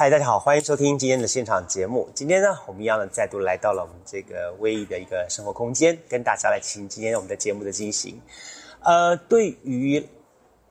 [0.00, 2.08] 嗨，大家好，欢迎收听今天的现场节目。
[2.14, 8.18] 今天呢，我们一样呢再度来到了我们这个威仪的一个生活空间，跟大家来进行今天我们的节目的进行。
[8.82, 10.02] 呃，对于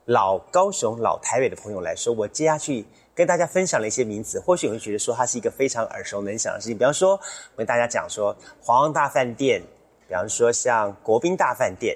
[0.06, 2.84] 老高雄、老台北的朋友来说，我接下去。
[3.14, 6.76] 跟大家分享了一些名词，或许你会觉得说它是一个非常耳熟能详的事情。
[6.76, 9.62] 比方说，我跟大家讲说华旺大饭店，
[10.08, 11.96] 比方说像国宾大饭店，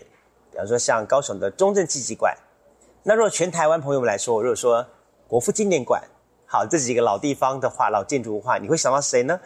[0.51, 2.37] 比方说像高雄的中正纪念馆。
[3.01, 4.85] 那如果全台湾朋友们来说，如果说
[5.27, 6.03] 国父纪念馆，
[6.53, 9.39] 好这几个老地方的话，老建筑的话，你会想到谁呢？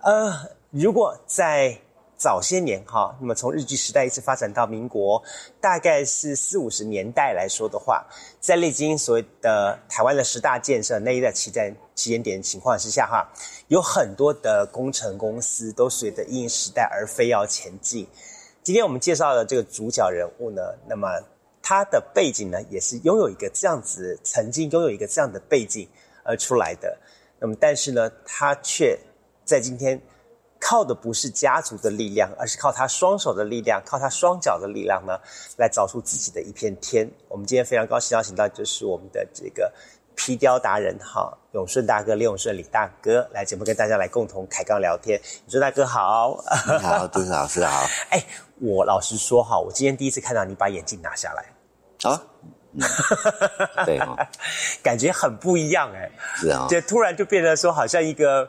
[0.00, 0.32] 呃，
[0.70, 1.78] 如果在
[2.16, 5.22] 早些年哈，那么从日据时代一直发展到民国，
[5.60, 8.02] 大概是四五十年代来说的话，
[8.40, 13.28] 在历经所谓的台湾的十大建设那一代期在期间点情况之下哈，
[13.66, 18.08] 有很多的工程公司都随着应时代而飞要前进。
[18.62, 21.08] 今天我们介绍的这个主角人物呢，那么
[21.62, 25.86] 他的背景呢，也是拥有一个这样子，曾经拥有一个这样的背景
[26.28, 26.96] 而出来的。
[27.40, 28.96] 那么但是呢，他却
[29.44, 30.00] 在今天。
[30.60, 35.16] 靠的不是家族的力量，而是靠他双手的力量，靠他双脚的力量呢，
[35.56, 37.08] 来找出自己的一片天。
[37.28, 39.72] 我们今天非常高兴邀请到就是我们的这个
[40.16, 45.20] 皮雕达人哈，永顺大哥李永顺李大哥来节目跟大家来共同开杠聊天。
[45.44, 47.86] 永顺大哥好，你好，杜老师好。
[48.10, 48.20] 哎，
[48.60, 52.20] 我老实说哈，我今天第一次看到你把眼镜拿下来啊，
[53.86, 54.16] 对哈，
[54.82, 58.48] 感觉很不一样哎，是啊，就突然就变得说好像一个。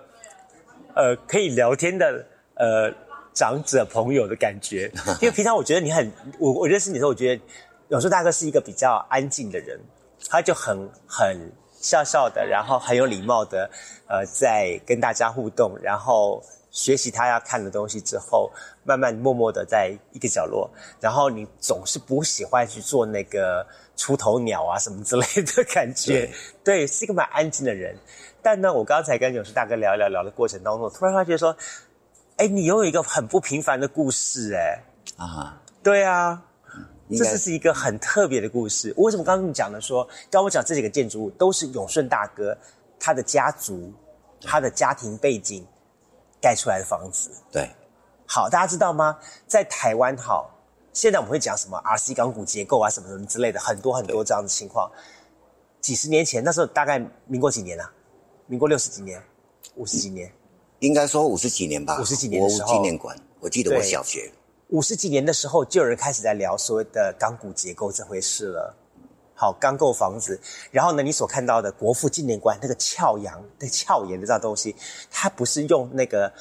[0.95, 2.25] 呃，可以聊天的
[2.55, 2.91] 呃
[3.31, 4.91] 长者朋友的感觉，
[5.21, 7.41] 因为平常我觉得你很，我我认识你的时候，我觉得
[7.87, 9.79] 有时候大哥是一个比较安静的人，
[10.27, 11.37] 他就很很
[11.79, 13.69] 笑笑的，然后很有礼貌的，
[14.09, 18.51] 呃，在跟大家互动，然后学习他要看的东西之后，
[18.83, 20.69] 慢慢默默的在一个角落，
[20.99, 23.65] 然后你总是不喜欢去做那个
[23.99, 26.31] 出头鸟啊什么之类的感觉，
[26.63, 27.93] 对，是一个蛮安静的人。
[28.41, 31.53] 但呢，我刚才跟永士大哥聊一聊聊的过程当中，突然发觉说，
[32.37, 34.81] 哎，你拥有一个很不平凡的故事，哎，
[35.17, 36.41] 啊，对啊，
[37.09, 38.93] 这是是一个很特别的故事。
[38.95, 42.57] 为什么刚刚你讲的说，刚我讲这几个建筑物都是永顺大哥
[42.97, 43.93] 他的家族、
[44.41, 45.67] 他的家庭背景
[46.41, 47.29] 盖出来的房子？
[47.51, 47.69] 对，
[48.25, 49.17] 好，大家知道吗？
[49.45, 50.49] 在台湾，好，
[50.93, 54.91] 现在我们会讲什么 RC 钢骨结构啊，什么什么之类的，很多很多这样的情况。
[55.81, 57.91] 几十年前，那时候大概民国几年啊？
[58.47, 59.21] 民国六十几年，
[59.75, 60.31] 五十几年，
[60.79, 61.99] 应该说五十几年吧。
[62.01, 64.31] 五十几年的时候，纪念馆，我记得我小学。
[64.69, 68.75] 五十几年的时候，就有人开始在聊所谓的钢骨结构这回事了。
[69.35, 70.37] 好，钢构房子，
[70.69, 74.75] 然后呢，你所看到的国父纪念馆那个翘阳、那翘檐的这东西，
[75.09, 76.31] 它不是用那个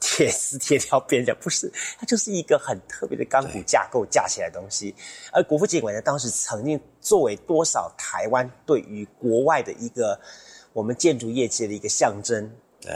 [0.00, 4.94] 铁丝铁条编的，不是，它就是一个很特别的钢骨架构架起来的东西。
[5.32, 10.18] 而国父纪念馆呢，当时曾经作为多少台湾对于国外的一个。
[10.72, 12.48] 我们建筑业界的一个象征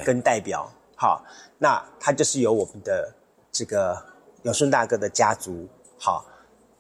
[0.04, 1.24] 跟代表，好，
[1.58, 3.12] 那它就是由我们的
[3.50, 4.00] 这个
[4.44, 6.24] 永顺大哥的家族，好，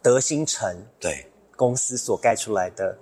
[0.00, 2.96] 德兴城对公司所盖出来的，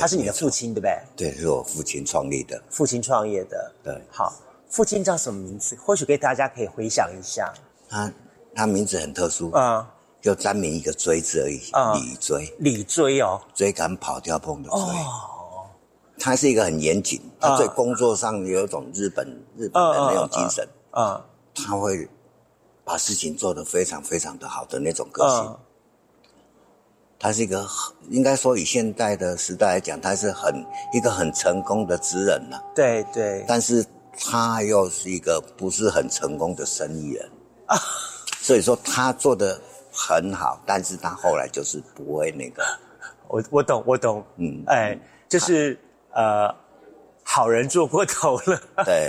[0.00, 0.98] 他是你的父亲对不对？
[1.14, 2.58] 对，是我父亲创立的。
[2.70, 4.32] 父亲创业的，对，好，
[4.76, 5.74] 父亲叫什么名字？
[5.82, 7.50] 或许给大家可以回想一下。
[7.88, 8.12] 他
[8.54, 11.58] 他名字很特殊啊，就单名一个追字而已，
[11.98, 12.54] 李追。
[12.58, 14.78] 李追哦，追赶跑跳碰的追。
[14.78, 15.32] 哦
[16.18, 19.26] 他是一个很严谨，他对工作上有一种日本
[19.56, 22.06] 日本的那种精神啊，他会
[22.84, 25.56] 把事情做得非常非常的好的那种个性。
[27.18, 27.66] 他是一个
[28.10, 30.54] 应该说以现代的时代来讲，他是很
[30.92, 32.62] 一个很成功的职人了。
[32.74, 33.84] 对对，但是
[34.18, 37.30] 他又是一个不是很成功的生意人
[37.66, 37.76] 啊，
[38.40, 39.60] 所以说他做的
[39.92, 42.62] 很好，但是他后来就是不会那个。
[43.28, 44.98] 我我懂我懂，嗯，哎，
[45.28, 45.78] 就是。
[46.18, 46.48] 呃，
[47.22, 48.58] 好人做过头了。
[48.86, 49.06] 对，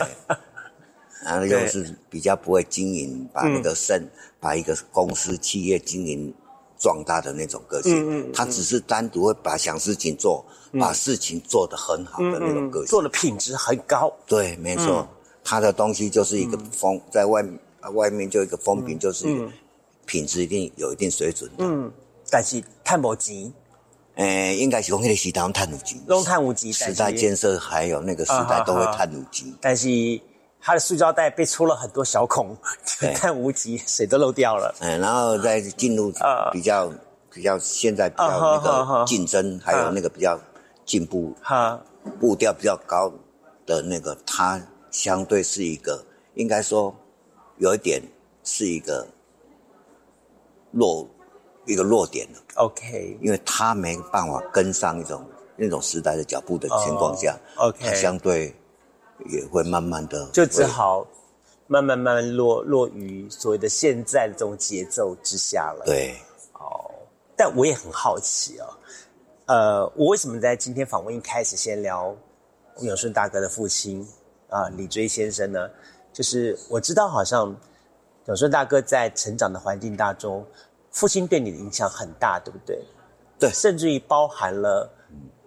[1.23, 4.05] 然后又是比较不会经营，把那个生
[4.41, 6.35] 把一个公司企业经营
[6.79, 7.95] 壮大的那种个性。
[7.97, 8.31] 嗯嗯。
[8.33, 10.45] 他只是单独会把想事情做，
[10.79, 12.87] 把事情做得很好的那种个性。
[12.87, 14.11] 做的品质很高。
[14.25, 15.07] 对，没错。
[15.43, 17.43] 他的东西就是一个风，在外
[17.93, 19.25] 外面就一个风评，就是
[20.05, 21.65] 品质一定有一定水准的。
[21.65, 21.91] 嗯，
[22.29, 23.53] 但是探无钱。
[24.15, 29.55] 诶，应该是讲迄个时代用碳五级，用碳五级，时代建设还有那个时代都会碳五级。
[29.61, 29.87] 但是
[30.67, 32.53] 它的塑胶袋被戳了很多小孔，
[33.23, 34.75] 但无极水都漏掉了。
[34.81, 36.11] 嗯，然后再进入
[36.51, 36.91] 比较
[37.31, 40.37] 比较现在比较那个竞争，还有那个比较
[40.83, 41.81] 进步，哈，
[42.19, 43.09] 步调比较高
[43.65, 44.61] 的那个，它
[44.91, 46.03] 相对是一个
[46.33, 46.93] 应该说
[47.59, 48.03] 有一点
[48.43, 49.07] 是一个
[50.71, 51.07] 弱
[51.65, 52.39] 一个弱点的。
[52.55, 55.25] OK，因为它没办法跟上一种
[55.55, 58.53] 那种时代的脚步的情况下，OK，它相对。
[59.25, 61.05] 也会慢慢的，就只好
[61.67, 65.83] 慢慢慢慢落落于所谓的现在的这种节奏之下了。
[65.85, 66.15] 对，
[66.53, 66.89] 哦，
[67.35, 68.65] 但我也很好奇哦，
[69.47, 72.15] 呃，我为什么在今天访问一开始先聊
[72.81, 74.07] 永顺大哥的父亲
[74.49, 75.69] 啊李追先生呢？
[76.13, 77.55] 就是我知道好像
[78.25, 80.45] 永顺大哥在成长的环境当中，
[80.91, 82.85] 父亲对你的影响很大，对不对？
[83.39, 84.93] 对，甚至于包含了。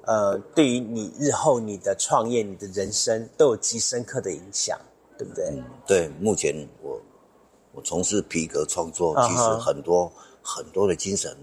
[0.07, 4.79] 呃，对于你日后你的创业、你的人生都有极深刻的影响，
[5.19, 5.45] 对不对？
[5.53, 6.09] 嗯，对。
[6.21, 7.01] 目前我
[7.73, 10.11] 我从事皮革创作，其实很多
[10.43, 11.37] 很多的精神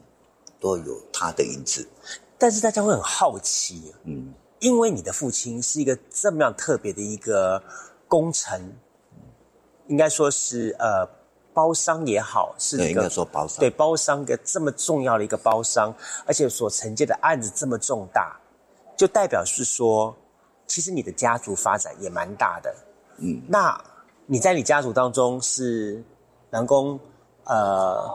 [0.60, 1.88] 都有他的影子。
[2.38, 7.62] 但是大家会很好奇，嗯，因为你的父亲是一个这么样特别的一个
[8.08, 8.60] 工程，
[9.88, 11.08] 应该说是呃
[11.54, 15.94] 包商也好，是应该说包商对包商个这么重要的一个包商，
[16.26, 18.40] 而且所承接的案子这么重大。
[18.98, 20.16] 就代表是说，
[20.66, 22.76] 其实你的家族发展也蛮大的，
[23.20, 23.80] 嗯，那
[24.26, 26.04] 你在你家族当中是
[26.50, 27.00] 南宫
[27.46, 28.10] 呃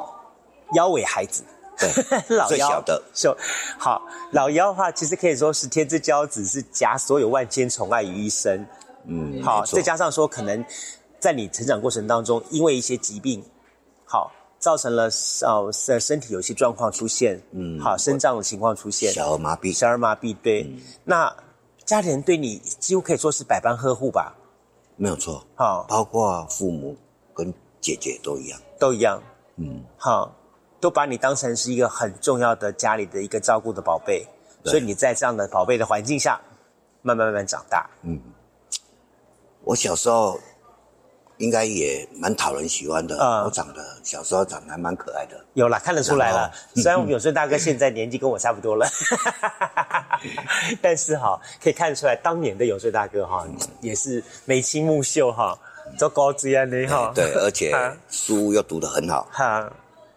[0.75, 1.44] 腰尾孩子，
[1.79, 1.88] 对，
[2.37, 3.34] 老幺的，就
[3.79, 4.02] 好
[4.32, 8.67] 老幺的话，其实可以说是天之骄子，是夹所有万千宠爱于一身，
[9.06, 10.64] 嗯，好，再加上说可能
[11.20, 13.43] 在你成长过程当中，因为一些疾病，
[14.05, 14.32] 好。
[14.62, 15.10] 造成了
[15.42, 20.72] 哦，身身体有些状况出现，嗯，好，肾脏的情况出现，小儿麻痹，小儿麻痹，对。
[21.02, 21.34] 那
[21.84, 24.36] 家里人对你几乎可以说是百般呵护吧？
[24.94, 26.96] 没有错，好，包括父母
[27.34, 29.20] 跟姐姐都一样，都一样，
[29.56, 30.32] 嗯，好，
[30.80, 34.24] 都把你当成是一个很重要的家里的一个照顾的宝贝，
[34.62, 36.40] 所以你在这样的宝贝的环境下，
[37.02, 38.20] 慢慢慢慢长大，嗯，
[39.64, 40.38] 我小时候。
[41.42, 43.16] 应该也蛮讨人喜欢的。
[43.44, 45.44] 我长得小时候长得还蛮可爱的。
[45.54, 46.48] 有了，看得出来了。
[46.76, 48.86] 虽然永顺大哥现在年纪跟我差不多了，
[50.80, 53.44] 但是哈，可以看得出来当年的永顺大哥哈，
[53.80, 55.58] 也是眉清目秀哈，
[55.98, 57.10] 做高职样的哈。
[57.12, 57.74] 对，而且
[58.08, 59.26] 书又读得很好。
[59.32, 59.68] 哈，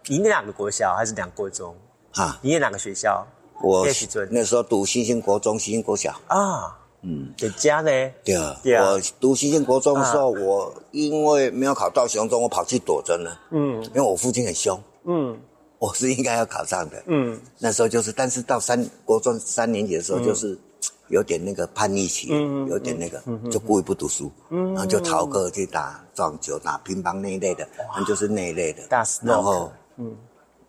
[0.06, 1.74] 你念哪个国小还是两国中？
[2.12, 3.26] 哈，你念哪个学校？
[3.62, 3.84] 我
[4.30, 6.14] 那时候读新兴国中、新兴国小。
[6.28, 6.78] 啊。
[7.08, 7.90] 嗯，在家呢？
[8.24, 8.34] 对。
[8.34, 13.30] 啊，我读新兴国中的时候，我因为没有考到雄中，我跑去躲着呢。
[13.52, 14.76] 嗯，因为我父亲很凶。
[15.04, 15.38] 嗯，
[15.78, 17.00] 我是应该要考上的。
[17.06, 20.58] 嗯，那时候就是，但是到三国中三年级的时候，就是
[21.06, 22.26] 有点那个叛逆期，
[22.68, 23.22] 有点那个，
[23.52, 28.82] 就故意不读书，然后就逃课去打撞球、打乒乓那一类的，那就是那一类的。
[29.22, 30.12] 然后，嗯，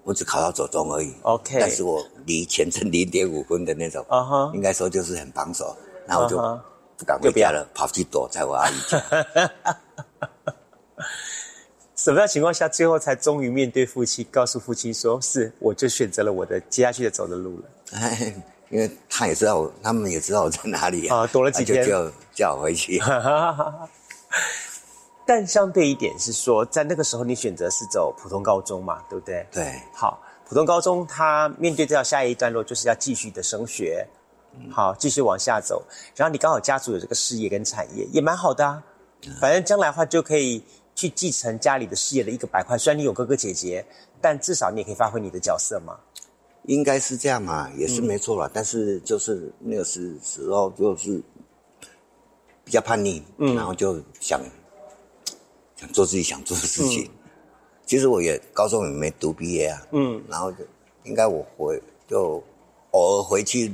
[0.04, 1.12] 我只考到左中而已。
[1.24, 4.06] OK，但是我离前程零点五分的那种，
[4.54, 5.75] 应该说就是很榜首。
[6.07, 6.38] 然后就
[6.98, 9.04] 不敢回家了，跑去躲在我阿姨家。
[11.95, 17.65] 什么样情况下，最后才终于面对父亲，告诉父亲说：“是，我就选择了我的接下去的走的路了。”
[18.69, 21.25] 因为他也知道，他们也知道我在哪里啊。
[21.27, 23.01] 躲了几天，就叫我回去。
[25.25, 29.46] 但相对一点是说，在那个时候，你选择是走普通高中嘛，对不对？
[29.51, 29.82] 对。
[29.93, 34.08] 好，普通高中，他面对这条下一段落，就是要继续的升学。
[34.72, 35.84] 好，继续往下走。
[36.16, 38.84] 然后你刚好家族有这个事业跟产业，也蛮好的啊。
[39.42, 42.78] 反正将来的话就可以去继承家里的事业的一个板块。
[42.78, 43.84] 虽然你有哥哥姐姐，
[44.22, 45.98] 但至少你也可以发挥你的角色嘛。
[46.64, 48.50] 应该是这样嘛，也是没错啦。
[48.54, 51.22] 但是就是那个时时候就是
[52.64, 54.40] 比较叛逆，嗯，然后就想
[55.76, 57.10] 想做自己想做的事情。
[57.86, 60.58] 其实我也高中也没读毕业啊，嗯，然后就
[61.06, 62.44] 应该我回就
[62.92, 63.74] 偶尔回去。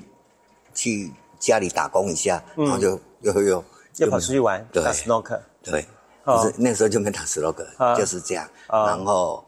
[0.74, 3.64] 去家里打工一下，然后就又又
[3.98, 5.86] 又跑出去玩，打 snook，对，
[6.26, 8.48] 就是那时候就没打 snook，就是这样。
[8.68, 9.44] 然后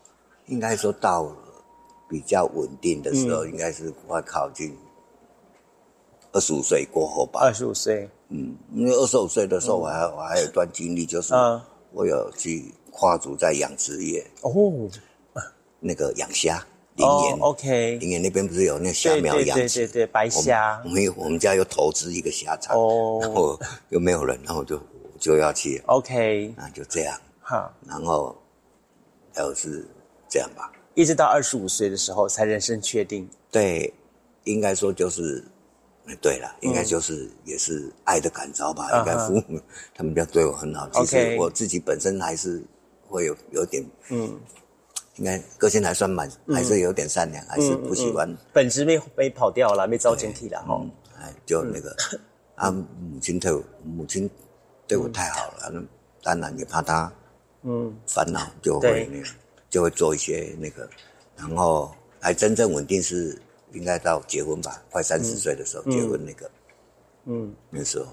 [0.48, 1.36] 应该说到了
[2.08, 4.78] 比较稳定的时候，应该是快靠近
[6.32, 7.40] 二十五岁过后吧。
[7.42, 11.34] 二十五岁，嗯，因为二十五岁的时候，我还我还有一段经历，就是
[11.92, 14.52] 我有去跨足在养殖业哦，
[15.80, 16.64] 那个养虾。
[16.96, 19.80] 林岩，OK，林岩那边不是有那个虾苗养殖？
[19.80, 20.82] 对对对，白虾。
[20.86, 22.76] 我们有，我们家有投资一个虾场，
[23.22, 23.60] 然后
[23.90, 24.82] 又没有人，然后就
[25.20, 27.20] 就要去，OK，那就这样。
[27.42, 28.36] 好，然后
[29.36, 29.86] 就是
[30.30, 30.72] 这样吧。
[30.94, 33.30] 一直到二十五岁的时候才人生确定。
[33.52, 33.94] 对，
[34.46, 35.44] 应该说就是
[36.22, 38.88] 对了，应该就是也是爱的感召吧。
[39.00, 39.60] 应该父母
[39.94, 40.90] 他们要对我很好。
[40.92, 42.64] 其实我自己本身还是
[43.10, 44.40] 会有有点，嗯，
[45.16, 48.28] 应该个性还算蛮，还是有点善良，还是不喜欢。
[48.54, 50.82] 本质没没跑掉了，没遭警惕了哈。
[51.20, 51.96] 哎，就那个
[52.56, 54.30] 啊，母亲对我母亲
[54.88, 55.84] 对我太好了，那
[56.22, 57.12] 当然也怕他
[57.64, 59.28] 嗯烦恼，就会那个
[59.70, 60.90] 就会做一些那个，
[61.36, 63.40] 然后还真正稳定是。
[63.74, 66.50] 应该到结婚吧，快三十岁的时候结婚那个，
[67.26, 68.06] 嗯，那时候，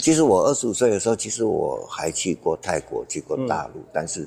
[0.00, 4.26] 其实我二十五岁的时候，其实我还去过泰国，去过大陆，但是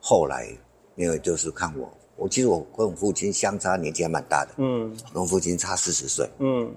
[0.00, 0.56] 后来
[0.96, 6.72] 因为就是看我，我其实我跟我父亲相差年纪还蛮大的，嗯，跟我父亲差四十岁，嗯，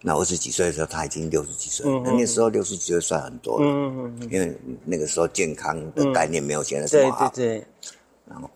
[0.00, 7.66] 那二十几岁的时候他已经六十几岁，那那时候六十几岁算很多了，嗯嗯因为那个时候健康的概念没有现在这么好，对对对，
[8.28, 8.50] 然后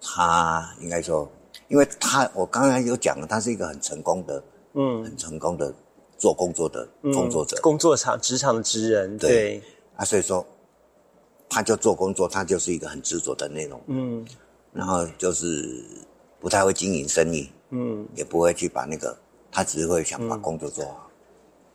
[0.00, 1.30] 他应该说。
[1.66, 5.70] 因为他，我刚才有讲了，他是一个很成功的，嗯，很成功的
[6.16, 9.62] 做工作的工作者，工作场职场的职人，对，
[9.94, 10.46] 啊，所以说，
[11.48, 14.24] 他就做工作，他就是一个很执着的那种，嗯，
[14.72, 15.84] 然后就是
[16.40, 19.16] 不太会经营生意，嗯，也不会去把那个，
[19.50, 21.10] 他只是会想把工作做好，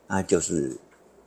[0.07, 0.77] 那就是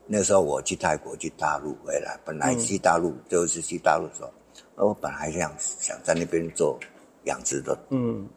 [0.06, 4.22] 那时候我去泰国去大陆回来，本来去大陆就是去大陆的时
[4.76, 6.78] 候，我本来想想在那边做
[7.24, 8.28] 养殖的，嗯。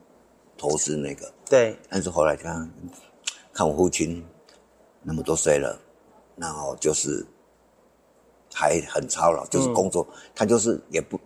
[0.62, 2.70] 投资那个，对，但是后来看，
[3.54, 4.22] 看我父亲
[5.02, 5.80] 那么多岁了，
[6.36, 7.26] 然后就是
[8.60, 11.18] 还很操劳，就是工作，他就是也不，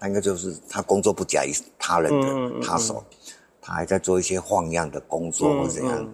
[0.00, 3.04] 那个就是他工作不假于他人的他手，
[3.62, 6.08] 他还在做一些晃样的工作或怎样，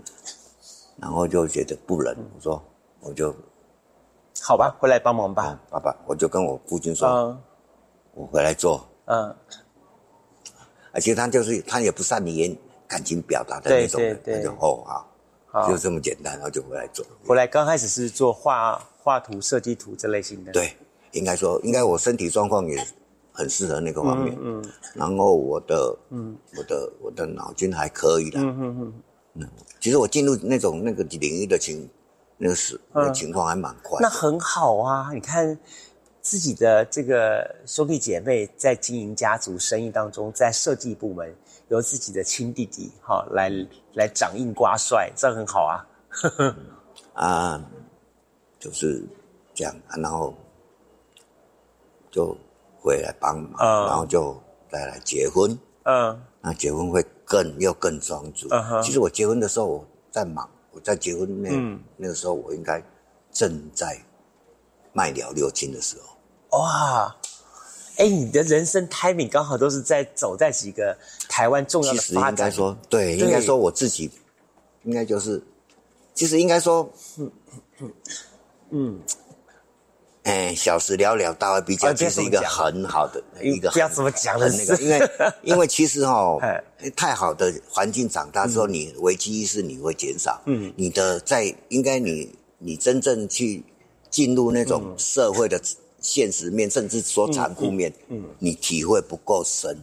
[0.98, 2.62] 然后就觉得不忍，我说
[3.00, 3.34] 我就
[4.42, 7.34] 好吧，回来帮忙吧，爸爸，我就跟我父亲说，
[8.12, 9.34] 我回来做，嗯。
[10.92, 14.84] 而且他就是他也不善于言感情表达的那种人，他就哦
[15.46, 17.04] 好，就这么简单，然后就回来做。
[17.26, 20.50] 回来刚开始是做画画图、设计图这类型的。
[20.50, 20.76] 对，
[21.12, 22.84] 应该说，应该我身体状况也
[23.30, 24.36] 很适合那个方面。
[24.40, 24.72] 嗯嗯。
[24.94, 28.40] 然后我的，嗯，我的我的脑筋还可以的。
[28.40, 28.92] 嗯嗯嗯。
[29.34, 29.48] 嗯，
[29.78, 31.88] 其实我进入那种那个领域的情，
[32.36, 34.00] 那个是那情况还蛮快。
[34.00, 35.56] 那很好啊，你看。
[36.28, 41.32] 自己的这个兄弟姐妹在经营家族生意当中，在设计部门
[41.68, 43.48] 由自己的亲弟弟哈来
[43.94, 45.86] 来掌印挂帅，这很好啊。
[47.14, 47.64] 啊，
[48.66, 49.00] 就是
[49.54, 50.34] 这样，然后
[52.10, 52.36] 就
[52.80, 54.36] 回来帮忙，然后就
[54.68, 55.56] 再来结婚。
[55.84, 58.48] 嗯，那结婚会更又更专注。
[58.82, 62.82] 其实我结婚的时候我在忙，我在结婚那那个时候我应该
[63.30, 63.96] 正在
[64.92, 66.58] 卖了六亲的时候。
[66.58, 67.16] 哇，
[67.98, 72.32] 哎，你的人生 timing 刚好都是在走在几个台湾重要的发展。
[72.32, 74.10] 应该说，对，应该说我自己，
[74.82, 75.40] 应该就是，
[76.14, 76.90] 其实应该说，
[78.70, 79.00] 嗯。
[80.24, 85.10] 哎，小时了了，大而比较，这是一个很好的一个，不要怎么讲的那个，因为
[85.42, 86.36] 因为其实哈，
[86.96, 93.62] 太好的环境长大之后，你危机意识你会减少，嗯，你的在应该你你真正去
[94.10, 95.60] 进入那种社会的。
[95.98, 99.76] 现实面，甚至说残酷面，嗯，你体会不够深。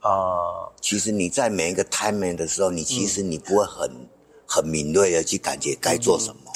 [0.00, 0.10] 啊。
[0.80, 3.88] 其实你在每一个 time 的时候，你其实你不会很
[4.44, 6.52] 很敏锐的去感觉该做什么，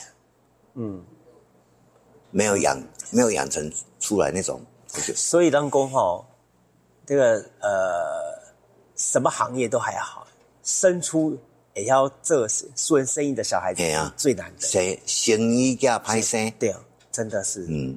[0.75, 1.05] 嗯，
[2.33, 2.77] 没有养
[3.13, 4.61] 没有养成出来那种。
[5.15, 6.23] 所以当工哈，
[7.07, 8.37] 这个呃，
[8.97, 10.27] 什么行业都还好，
[10.65, 11.39] 生出
[11.75, 13.83] 也要做做人生意的小孩子
[14.17, 14.61] 最难的。
[14.61, 16.81] 谁生意加拍生，对啊，
[17.13, 17.97] 真的是，嗯。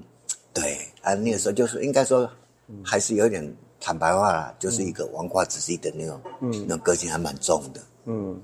[0.53, 2.29] 对啊，那个时候就是应该说，
[2.81, 3.45] 还是有点
[3.81, 8.41] 坦白话啦，就是一个王化子弟的那种，嗯，那个性还蛮重的，嗯。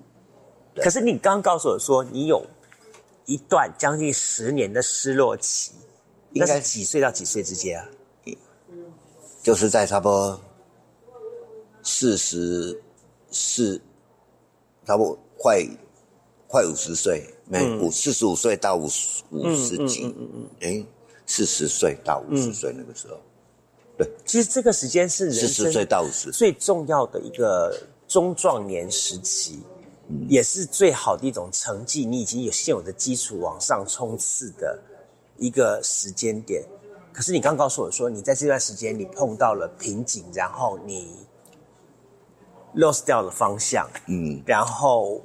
[0.75, 2.45] 可是你刚刚告诉我说，你有
[3.31, 5.71] 一段将近十年的失落期，
[6.33, 7.87] 应该几岁到几岁之间啊？
[9.41, 10.39] 就是在差不多
[11.83, 12.81] 四十
[13.31, 13.81] 四，
[14.85, 15.65] 差不多快
[16.47, 20.85] 快五十岁，没五四十五岁到五十五十几，嗯嗯嗯，哎。
[21.27, 23.17] 四十岁到五十岁那个时候，
[23.97, 26.29] 对，其实这个时间是人生四十岁到五十。
[26.29, 27.73] 最重要的一个
[28.05, 29.61] 中壮年时期，
[30.27, 32.05] 也是最好的一种成绩。
[32.05, 34.79] 你已经有现有的基础往上冲刺的
[35.37, 36.63] 一个时间点。
[37.13, 41.15] 可是你刚告诉我说，你在这段时间你碰到了瓶颈，然后你
[42.75, 45.21] lost 掉了方向，嗯，然后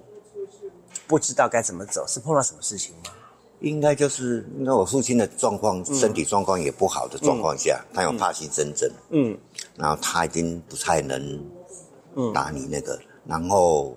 [1.07, 3.13] 不知道该怎么走，是碰到什么事情吗？
[3.61, 9.39] 应该就是那我父亲的状况，身体状况也不好的状况下，他有帕金森症，嗯，
[9.77, 11.41] 然后他已经不太能
[12.35, 13.97] 打你那个，然后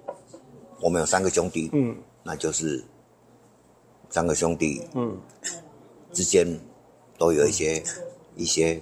[0.81, 2.83] 我们有三个兄弟，嗯，那就是
[4.09, 5.17] 三个兄弟，嗯，
[6.13, 6.47] 之间
[7.17, 7.83] 都有一些
[8.35, 8.81] 一些，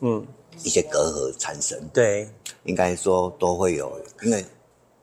[0.00, 0.26] 嗯，
[0.62, 1.78] 一些隔阂产生。
[1.92, 2.28] 对，
[2.64, 4.44] 应该说都会有，因为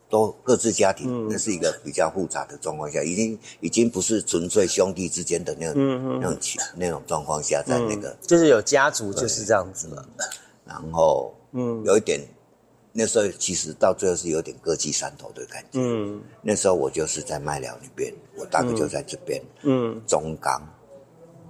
[0.09, 10.07] 都各自家庭，那是一个比较复杂的状况下，已经已经不是纯粹兄弟之间的那种那种情那种状况下，在那个就是有家族就是这样子了。
[10.65, 12.19] 然后，嗯，有一点。
[12.95, 15.79] 那时候其实到最后是有点各记山头的感觉。
[15.81, 19.41] 嗯，那时候我就是在麦寮那边，我大哥就在这边。
[19.63, 20.61] 嗯，中港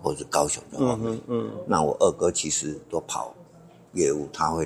[0.02, 3.36] 或者高雄的话，嗯嗯，那我二哥其实都跑
[3.92, 4.66] 业务，他会，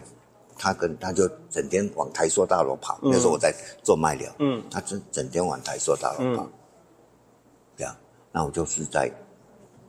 [0.55, 2.99] 他跟他就整天往台塑大楼跑。
[3.01, 3.51] 那时候我在
[3.83, 6.47] 做麦寮，嗯，他整整天往台塑大楼跑。
[7.75, 7.95] 这样，
[8.31, 9.11] 那我就是在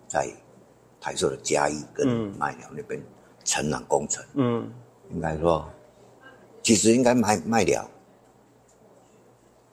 [0.08, 0.26] 在
[0.98, 2.98] 台塑的嘉义跟麦寮那边
[3.44, 4.24] 承揽工程。
[4.32, 4.72] 嗯，
[5.10, 5.68] 应该说。
[6.68, 7.88] 其实应该卖卖了。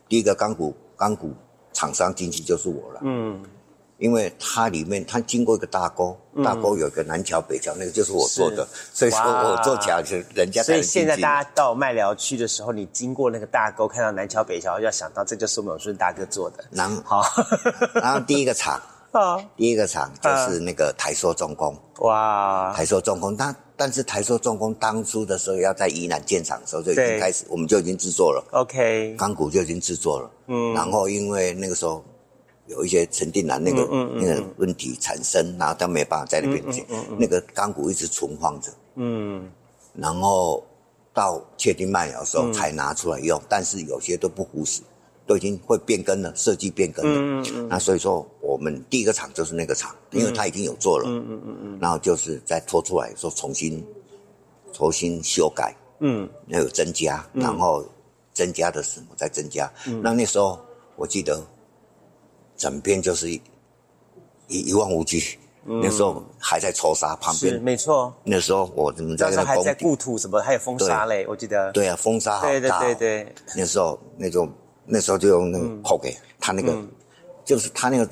[0.07, 1.33] 第一个钢骨钢骨
[1.73, 3.01] 厂商进去就是我了。
[3.03, 3.43] 嗯，
[3.97, 10.63] 因为它里面它经过一个大沟，大沟有一个南桥北桥，那个就是我做的，所以说我做起来就人家。
[10.63, 16.63] 所以现在大家到麦寮去的时候，你经过那个大沟，看到南桥北桥，要想到这就是我们永顺大哥做的。
[16.71, 17.23] 然后好，
[18.01, 18.81] 然后第一个厂。
[19.55, 22.73] 第一个厂就是那个台塑重工，哇！
[22.75, 28.43] 台塑重工，但但是台塑重工当初的时候要在宜兰建厂的时候就已经开始，我们就已经制作了。
[28.51, 30.31] OK，钢骨就已经制作了。
[30.47, 32.03] 嗯，然后因为那个时候
[32.67, 36.85] 有一些陈定南那个那个问题产生，然后他没办法在那边建，
[37.17, 38.71] 那个钢骨一直存放着。
[38.95, 39.51] 嗯，
[39.93, 40.63] 然后
[41.13, 44.81] 到确定卖了的时候才拿出来用，但是有些都不符实。
[45.27, 47.19] 都已经会变更了，设计变更了。
[47.19, 47.67] 嗯嗯嗯。
[47.67, 51.05] 那所以说，我们第一个厂就是那个厂，因为它已经有做了。
[51.07, 51.79] 嗯嗯嗯嗯。
[51.81, 53.83] 然后就是再拖出来，说重新
[54.71, 55.75] 重新修改。
[55.99, 56.29] 嗯。
[56.45, 57.83] 那有增加，然后
[58.33, 59.71] 增加的什么再增加。
[59.87, 59.99] 嗯。
[60.03, 60.59] 那那时候
[60.95, 61.41] 我记得，
[62.55, 63.41] 整边就是一
[64.47, 65.23] 一望无际。
[65.65, 65.81] 嗯。
[65.81, 67.59] 那时候还在抽沙旁边。
[67.63, 68.13] 没错。
[68.23, 71.71] 那时候我怎么在那还在固土什么，还有风沙嘞，我记得。
[71.71, 72.49] 对啊，风沙好大。
[72.49, 73.35] 对对对对。
[73.55, 74.47] 那时候那种。
[74.85, 76.77] 那时候就用那个抛给他那个，
[77.43, 78.09] 就是他那个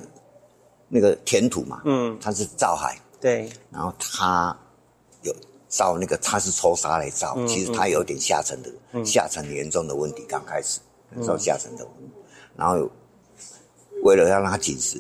[0.88, 4.58] 那个填土嘛，嗯，他是造海，对，然后他
[5.22, 5.34] 有
[5.68, 10.80] 造那个，他是抽沙来造，其实他有点下沉的，下沉严重的问题，刚开始
[11.22, 12.12] 造下沉的问题，
[12.56, 12.90] 然后
[14.04, 15.00] 为了要让它紧实，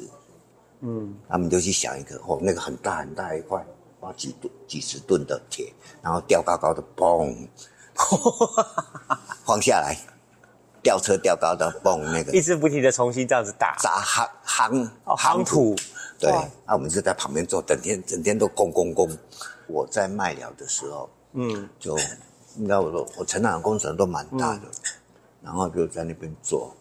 [0.81, 3.65] 嗯，他们就去想一个，哦，那个很大很大一块，
[3.99, 7.47] 花几吨几十吨的铁，然后吊高高的，嘣，
[9.45, 9.97] 放下来。
[10.84, 13.78] 吊车吊高的泵那个，一直不停的重新这样子打。
[13.80, 15.74] 砸夯夯夯土，
[16.19, 16.30] 对，
[16.67, 19.10] 那我们就在旁边做，整天整天都攻攻攻。
[19.67, 21.98] 我在卖了的时候，嗯，就
[22.58, 24.63] 应该我说我成长的工程都蛮大的，
[25.41, 26.76] 然后就在那边做。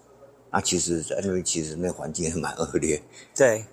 [0.50, 3.00] 那其实在那边其实那环境也蛮恶劣，
[3.34, 3.64] 对。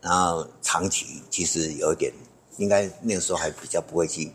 [0.00, 2.12] 然后长期其实有点，
[2.56, 4.32] 应该那个时候还比较不会去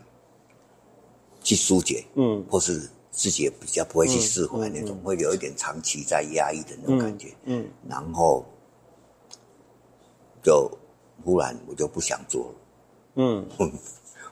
[1.42, 2.88] 去疏解，嗯，或是。
[3.16, 7.32] 自己也比较不会去释怀那种，会有一点长期在压抑的那种感觉。
[7.44, 8.44] 嗯，然后
[10.42, 10.68] 就
[11.24, 12.54] 忽然我就不想做了。
[13.14, 13.48] 嗯，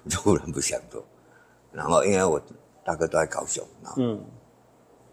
[0.05, 1.03] 我就忽然不想做。
[1.71, 2.43] 然后因为我
[2.85, 3.65] 大哥都在高雄，
[3.97, 4.21] 嗯，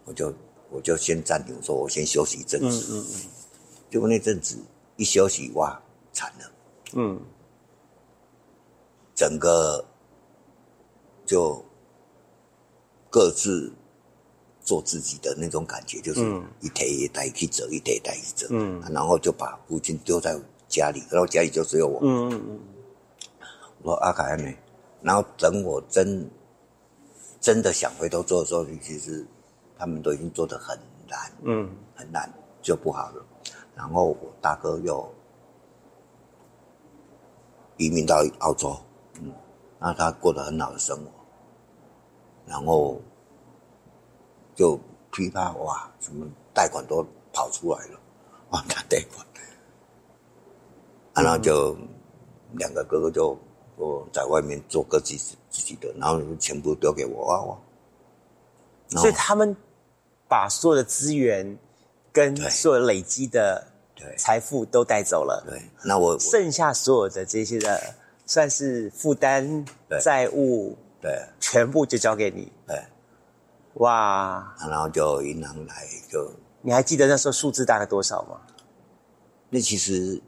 [0.04, 0.34] 我就
[0.68, 2.86] 我就先暂停，说我先休息一阵子。
[2.90, 3.30] 嗯嗯嗯。
[3.88, 4.58] 结果那阵子
[4.96, 5.80] 一休息，哇，
[6.12, 6.52] 惨了。
[6.94, 7.20] 嗯。
[9.14, 9.84] 整个
[11.24, 11.64] 就。
[13.10, 13.72] 各自
[14.62, 16.20] 做自己的那种感觉，就是
[16.60, 21.98] 一台一台去走，一台一台去走，嗯，然后就把父亲丢在家里，然后家里就只有我。
[22.02, 22.60] 嗯嗯嗯。
[23.82, 24.52] 我说阿凯呢？
[25.02, 26.30] 然后等我真
[27.40, 29.26] 真的想回头做的时候，其实
[29.76, 32.30] 他们都已经做的很难，嗯，很难
[32.62, 33.26] 就不好了。
[33.74, 35.10] 然后我大哥又
[37.78, 38.78] 移民到澳洲，
[39.14, 39.32] 嗯，
[39.80, 41.10] 那他过得很好的生活。
[42.50, 43.00] 然后
[44.56, 44.76] 就
[45.12, 48.00] 批判哇，什么贷款都跑出来了，
[48.50, 49.24] 哇， 他贷款，
[51.14, 51.76] 然后就
[52.54, 53.38] 两个哥哥就
[53.76, 55.16] 我在外面做各自
[55.48, 57.56] 自己的，然后全部丢给我哇哇。
[59.00, 59.56] 所以他们
[60.26, 61.56] 把所有的资源
[62.12, 63.64] 跟所有累积的
[64.18, 65.40] 财富都带走了。
[65.46, 67.80] 对，那我剩下所有的这些的
[68.26, 69.64] 算是负担
[70.02, 70.76] 债务。
[71.00, 72.52] 对，全部就交给你。
[72.66, 72.82] 对，
[73.74, 74.54] 哇！
[74.68, 78.40] 然后就银行来就，你还记得那时候数字大概多少吗？
[79.48, 80.20] 那其实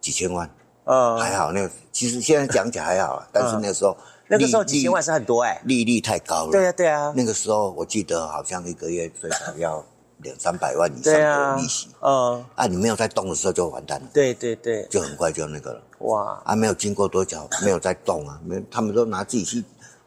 [0.00, 0.48] 几千万，
[0.84, 1.52] 嗯，还好。
[1.52, 3.96] 那其实现在讲起来还好，但是那时候
[4.28, 6.52] 那个时候几千万是很多哎，利率太高了。
[6.52, 7.12] 对啊，对啊。
[7.16, 9.84] 那个时候我记得好像一个月最少要
[10.22, 11.88] 两三百万以上的利息。
[12.00, 14.08] 嗯，啊，你没有在动的时候就完蛋了。
[14.12, 15.82] 对对对，就很快就那个了。
[16.00, 19.60] 哇，啊，没有经过多久，没有在动啊，没，他们都拿自己去，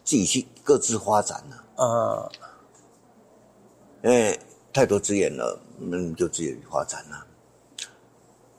[0.03, 1.63] 自己去各自发展了。
[1.77, 2.29] 嗯，
[4.03, 4.39] 因为
[4.73, 7.25] 太多资源了，那你就自己发展了。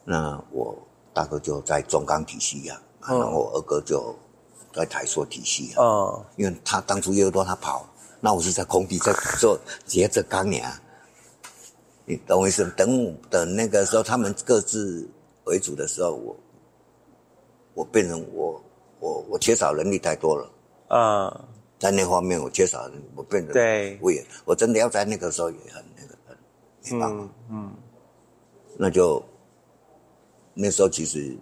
[0.04, 0.76] 那我
[1.12, 4.14] 大哥就在中钢体系呀，然后我二哥就
[4.72, 5.82] 在台塑体系啊。
[5.82, 7.86] 哦，因为他当初业务多，他跑，
[8.20, 10.72] 那我是在工地在做 接着钢梁。
[12.08, 12.64] 你懂我意思？
[12.76, 15.08] 等等那个时候，他们各自
[15.44, 16.36] 为主的时候，我
[17.74, 18.62] 我变成我
[19.00, 20.48] 我我缺少能力太多了。
[20.86, 21.48] 啊，
[21.80, 26.38] 在那方面我缺少，我变得对，我也我真的要在那个时候也很那个很
[26.84, 27.28] 没办法。
[27.50, 27.74] 嗯，
[28.76, 29.20] 那就
[30.54, 31.36] 那时候其实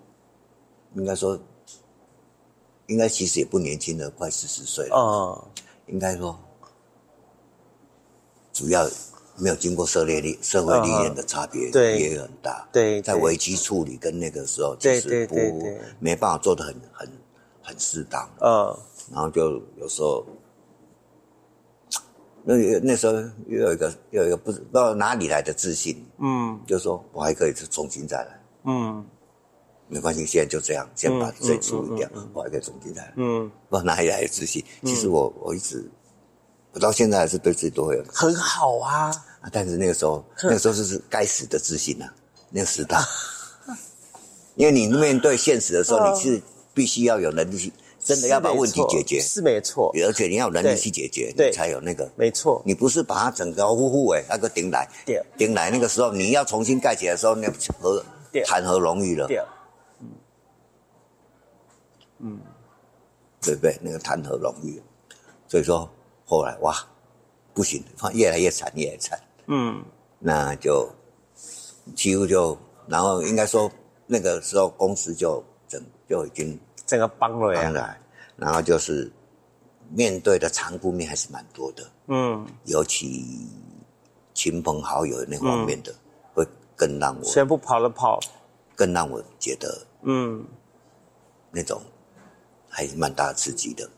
[0.94, 1.38] 应该说，
[2.86, 4.96] 应该其实也不年轻了，快四十岁了。
[4.96, 5.46] 哦，
[5.88, 6.34] 应该说
[8.54, 8.88] 主要。
[9.36, 11.68] 没有经过社会历社会历练的差别
[11.98, 12.68] 也很大。
[12.72, 15.34] 对，在危机处理跟那个时候，其实不
[15.98, 17.08] 没办法做的很很
[17.60, 18.28] 很适当。
[18.40, 18.76] 嗯，
[19.12, 20.24] 然后就有时候，
[22.44, 23.14] 那那时候
[23.48, 26.04] 又有一个又有一个不知道哪里来的自信。
[26.18, 28.40] 嗯，就说我还可以重新再来。
[28.66, 29.04] 嗯，
[29.88, 33.12] 没关系，现在就这样，先把这处理掉，我还可以重新再来。
[33.16, 34.64] 嗯，不知道哪里来的自信。
[34.84, 35.90] 其实我我一直。
[36.74, 39.12] 我到现在还是对自己都会很好啊，
[39.52, 42.06] 但是那个时候，那个时候就是该死的自信呐，
[42.50, 42.98] 那个时代，
[44.56, 46.42] 因为你面对现实的时候，你是
[46.74, 54.88] 必须要有能力去，真的要把问题解决，是没错，而且你要有能力去解决，你才有那个，没错，你不是把它整个呼呼哎那个顶来，
[55.38, 57.48] 顶来那个时候你要重新盖起来的时候，那
[57.80, 58.04] 何
[58.44, 59.28] 谈何容易了，
[60.00, 60.08] 嗯，
[62.18, 62.40] 嗯，
[63.40, 63.78] 对不对？
[63.80, 64.82] 那个谈何容易，
[65.46, 65.88] 所以说。
[66.26, 66.74] 后来哇，
[67.52, 69.20] 不行，越来越惨，越来越惨。
[69.46, 69.84] 嗯，
[70.18, 70.88] 那就
[71.94, 72.56] 几乎就，
[72.88, 73.70] 然后应该说
[74.06, 77.98] 那个时候公司就整就已经整个崩了呀。
[78.36, 79.12] 然后就是
[79.90, 81.84] 面对的残酷面还是蛮多的。
[82.06, 83.46] 嗯，尤其
[84.32, 85.94] 亲朋好友那方面的，
[86.32, 88.18] 会更让我全部跑了跑，
[88.74, 90.44] 更让我觉得嗯，
[91.50, 91.80] 那种
[92.68, 93.88] 还是蛮大刺激的。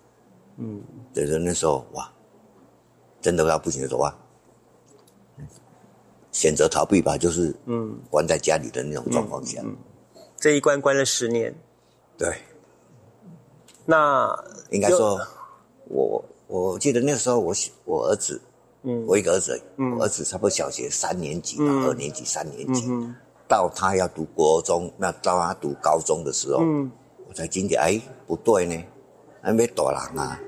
[0.56, 0.82] 嗯，
[1.14, 2.12] 就是那时候哇。
[3.20, 4.16] 真的要不行的时候啊，
[6.32, 9.62] 选择逃避吧，就是嗯，关在家里的那种状况下，
[10.36, 11.54] 这一关关了十年，
[12.18, 12.34] 对。
[13.88, 14.36] 那
[14.70, 15.16] 应该说，
[15.88, 18.40] 我我记得那时候我我儿子，
[18.82, 22.84] 嗯，我一个儿子，我，儿子差不多小学三年级到二年级三年级，
[23.48, 26.90] 到他要读国中，那到他读高中的时候，嗯，
[27.28, 28.84] 我才惊觉，哎，不对呢，
[29.40, 30.40] 还没大人啊。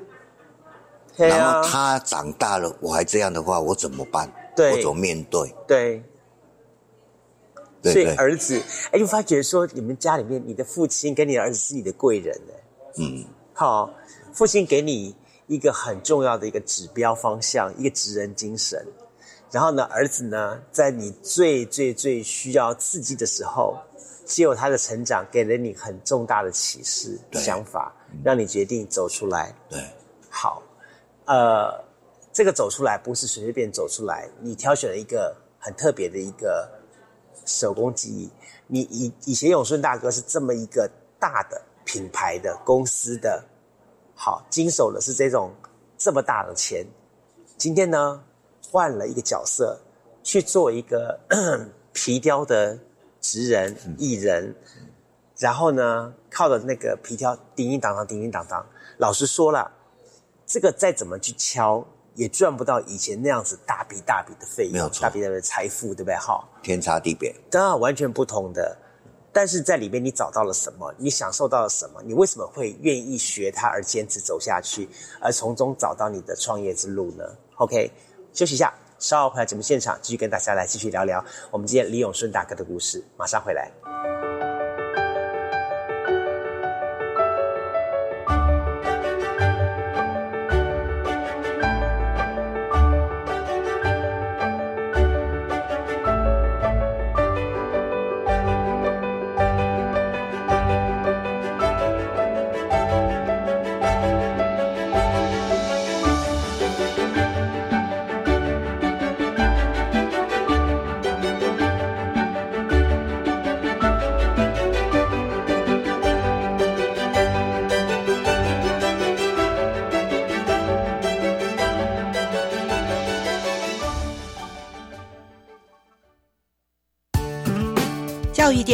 [1.27, 4.31] 然后他长大了，我还这样的话，我怎么办？
[4.55, 5.55] 对我怎么面对？
[5.67, 6.03] 对，
[7.93, 8.61] 所以儿子，
[8.93, 12.53] 哎，就发觉说，你们家里面，你的父亲跟你的儿子是你的贵人呢。
[12.99, 13.91] 嗯，好，
[14.33, 15.15] 父亲给你
[15.47, 18.85] 一个很重要的一个指标方向，一个职人精神。
[19.51, 23.79] 然后呢，儿子呢，在你最最最需要刺激的时候，
[24.27, 29.55] 只有他的成长给了你很重大的启示、想法，让你决定走出来。
[29.69, 29.83] 对，
[30.29, 30.63] 好。
[31.29, 31.85] 呃，
[32.33, 36.67] 这个走出来不是随随便走出来，你挑选了一个很特别的一个
[37.45, 38.31] 手工技艺。
[38.67, 43.45] 你以以前永顺大哥是这么一个大的品牌的公司的，
[44.15, 45.53] 好经手的是这种
[45.99, 46.87] 这么大的钱。
[47.59, 48.25] 今天呢，
[48.71, 49.79] 换了一个角色
[50.23, 51.21] 去做一个
[51.93, 52.79] 皮雕的
[53.21, 54.57] 职人艺人，
[55.37, 58.65] 然后呢，靠着那个皮雕叮叮当当，叮叮当当。
[58.97, 59.73] 老实说了。
[60.49, 66.15] 这个再怎么去敲，也赚不到以前那样子大笔大笔的费用，没有错，大笔大笔的财富，对不对？
[66.17, 68.75] 哈，天差地别，当然完全不同的。
[69.31, 70.93] 但是在里面你找到了什么？
[70.97, 72.03] 你享受到了什么？
[72.03, 74.89] 你为什么会愿意学它而坚持走下去，
[75.21, 77.25] 而从中找到你的创业之路呢
[77.57, 77.93] ？OK，
[78.33, 84.18] 休息一下，稍后回来节目现场继续跟大家来继续聊聊我们今天李永顺大哥的故事，马上回来。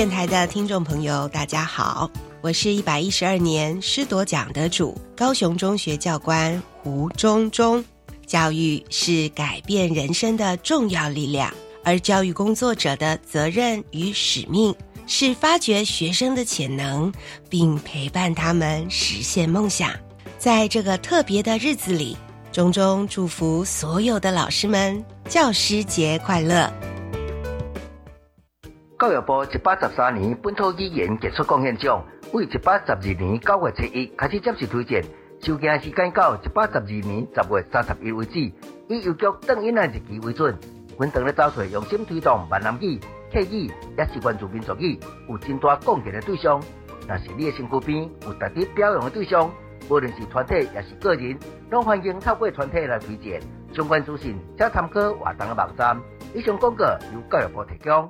[0.04, 2.10] 电台的听众朋友，大家好，
[2.42, 7.82] 我是一百一十二年师铎奖得主高雄中学教官胡忠忠。
[8.26, 11.50] 教育是改变人生的重要力量，
[11.82, 14.74] 而教育工作者的责任与使命
[15.06, 17.10] 是发掘学生的潜能，
[17.48, 19.90] 并陪伴他们实现梦想。
[20.38, 22.14] 在这个特别的日子里，
[22.52, 26.70] 忠忠祝福所有的老师们教师节快乐。
[28.96, 35.02] 教育部一百十三年本土语言杰出贡献奖，为一百十二年九月七日开始接受推荐，
[35.40, 38.38] 收件时间到一百十二年十月三十一为止，
[38.88, 40.56] 以邮局等印的日期为准。
[40.96, 43.00] 阮当咧找出用心推动闽南语、
[43.32, 44.96] 客语，也是原住民族语，
[45.28, 46.62] 有真大贡献的对象。
[47.08, 49.50] 若是你的身躯边有值得表扬的对象，
[49.88, 51.36] 无论是团体也是个人，
[51.68, 53.42] 拢欢迎透过团体来推荐。
[53.74, 56.00] 相关资讯请参考活动的网站。
[56.32, 58.08] 以上广告由教育部提供。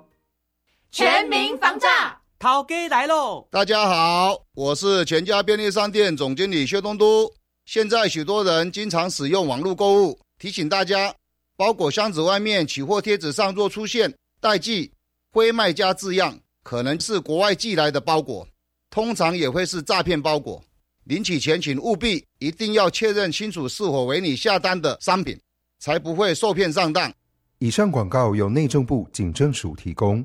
[0.94, 3.48] 全民防诈，涛哥来喽！
[3.50, 7.28] 大家好，我是全家便利商店总经理薛东都。
[7.66, 11.12] 现在许多人经常使用网络购物，提醒大家，
[11.56, 14.88] 包裹箱子外面取货贴纸上若出现代寄、
[15.32, 18.46] 非卖家字样，可能是国外寄来的包裹，
[18.88, 20.62] 通常也会是诈骗包裹。
[21.06, 25.36] 领取前请务必一定要确认清楚是否为你下单的商品，
[25.80, 27.12] 才不会受骗上当。
[27.58, 30.24] 以上广告由内政部警政署提供。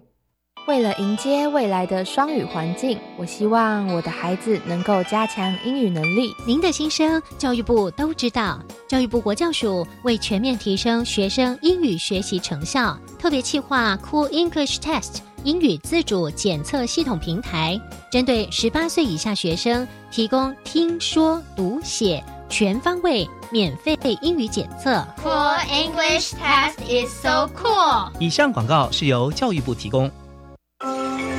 [0.69, 6.31] 为了迎接未来的双语环境，我希望我的孩子能够加强英语能力。
[6.45, 8.61] 您的心声，教育部都知道。
[8.87, 17.75] 教育部国教署为全面提升学生英语学习成效，特别企划 Cool English Test 英语自主检测系统平台，
[18.11, 25.03] 针对十八岁以下学生提供听说读写全方位免费英语检测。
[25.23, 28.11] Cool English Test is so cool。
[28.19, 30.11] 以上广告是由教育部提供。
[30.81, 31.38] Música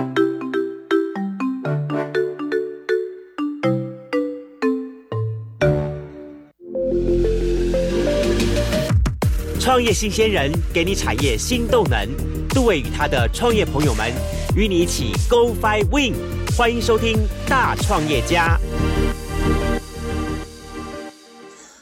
[9.71, 12.05] 创业新鲜人给你产业新动能，
[12.49, 14.11] 杜伟与他的创业朋友们
[14.53, 16.13] 与你一起 Go Fly Win，
[16.57, 18.59] 欢迎收听大创业家。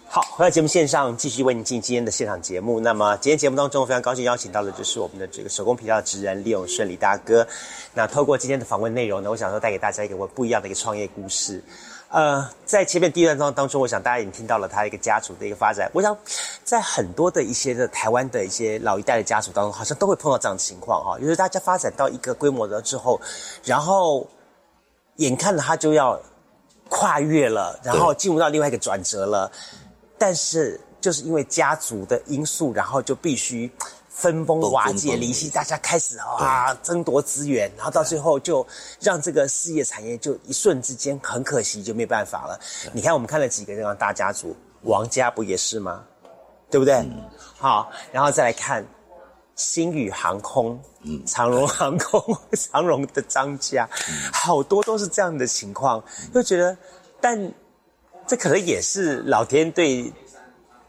[0.08, 2.80] 好，回到节目线上，继续为您进今天的现场节目。
[2.80, 7.48] 那么今天节目当中，非常高兴邀请到的就是我们的这个手工皮料职人李永顺李大哥。
[7.96, 11.60] 那透过今天的访问内容呢，我想说带给大家一个我不一样的一个创业故事。
[12.10, 15.90] 呃，在前面第一段当当中，我想大家已经听到了他一个家族的一个发展。
[15.94, 16.18] 我想，
[16.64, 23.22] 在很多的一些的台湾的一些老一代的家族当中，好像都会碰到这样的情况哈，就是大家发展到一个规模了之后，
[23.64, 24.28] 然后
[25.18, 26.20] 眼看着他就要
[26.90, 29.52] 跨越了，然后进入到另外一个转折了，
[30.18, 33.72] 但是就是因为家族的因素，然后就必须。
[34.20, 38.68] 分崩瓦解，离析，大家开始啊争夺资源，然后到最后就
[39.00, 42.60] 让这个事业产业就一瞬之间很可惜就没办法了。
[42.92, 46.04] 你看我们看了几个这样大家族，王家不也是吗？
[46.70, 47.10] 对不对？
[47.58, 48.86] 好，然后再来看
[49.56, 53.90] 星宇航空，嗯，长荣航空， 长荣的张家，
[54.34, 56.04] 好多都是这样的情况，
[56.34, 56.78] 就觉得，
[57.22, 57.52] 但
[58.28, 60.12] 这可能也是老天对。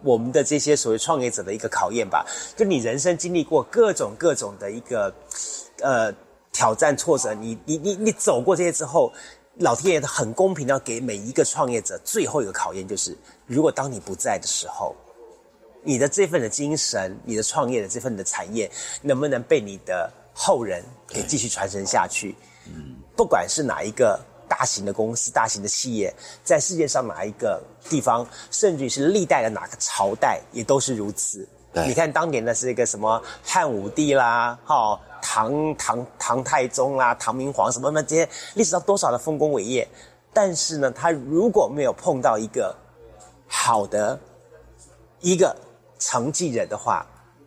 [0.03, 2.25] 我们的这些所谓创业者的一个考验吧，
[2.57, 5.13] 就你人生经历过各种各种的一个
[5.81, 6.13] 呃
[6.53, 9.13] 挑战挫折，你你你你走过这些之后，
[9.57, 14.95] 老天爷很公平的给每一个创业者最后一个考验，就是如果当你不在的时候，
[15.83, 18.71] 你的这份的精神，你的创业的这份的产业，
[19.03, 22.35] 能不能被你的后人给继续传承下去？
[22.67, 24.19] 嗯，不管是哪一个。
[24.51, 31.49] 大型的公司、大型的企业，在世界上哪一个地方，甚至于是历代的哪个朝代，也都是如此。
[31.87, 39.89] 你看当年的是一个什么汉武帝啦，哈，唐唐唐太宗啦，唐明皇什么什么这些历史上多少的丰功伟业，
[40.33, 42.77] 但是呢，他如果没有碰到一个
[43.47, 44.19] 好的
[45.21, 45.57] 一个
[46.01, 47.07] 承继人的话，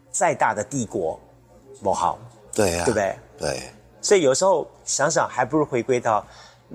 [0.10, 1.20] 再大的帝国
[1.84, 2.18] 不好。
[2.54, 3.16] 对啊，对不对？
[3.38, 3.70] 对。
[4.02, 6.26] 所以有时候想想，还不如回归到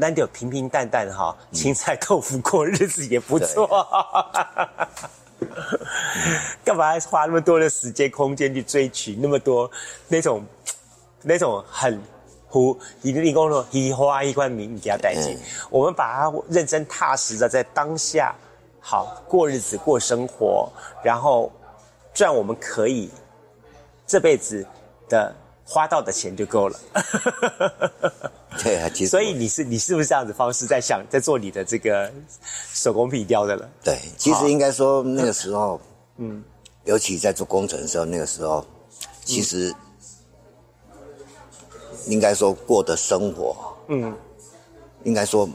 [0.01, 3.69] 那点平平淡淡哈，青菜豆腐过日子也不错。
[6.65, 9.69] 干嘛花那么多的时间空间去追取那么多
[10.07, 10.45] 那种
[11.23, 12.01] 那种很
[12.47, 15.37] 胡一个立功说一花一冠名给他带进？
[15.69, 18.35] 我们把它认真踏实的在当下
[18.81, 20.71] 好过日子过生活，
[21.03, 21.51] 然后
[22.15, 23.11] 赚我们可以
[24.07, 24.65] 这辈子
[25.09, 25.35] 的
[25.71, 26.81] 花到的钱就够了。
[28.63, 32.11] 对啊，其实 所以你是你是不是这样子方式在想在做你的这个
[32.73, 33.69] 手工皮雕的了？
[33.85, 35.79] 对，其实应该说那个时候，
[36.17, 36.43] 嗯，
[36.85, 38.65] 尤其在做工程的时候，那个时候，
[39.25, 39.73] 其实
[42.07, 43.55] 应该说过的生活，
[43.89, 44.17] 嗯，
[45.05, 45.49] 应该说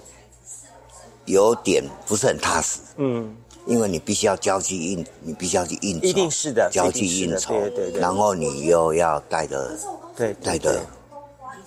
[1.26, 9.78] 有点不是很踏实，嗯，因为你必须要交际应，你必须要去应酬，一定是的，交际应酬，对对对，然后你又要带着，
[10.16, 10.82] 对，带的。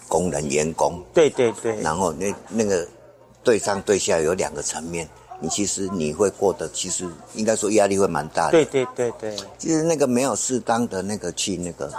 [0.09, 2.87] 工人、员工，对对对，然后那那个
[3.43, 5.09] 对上对下有两个层面，
[5.41, 7.05] 你其实你会过得，其实
[7.35, 8.53] 应该说压力会蛮大的。
[8.53, 11.93] 对对对对，其实那个没有适当的那个去那个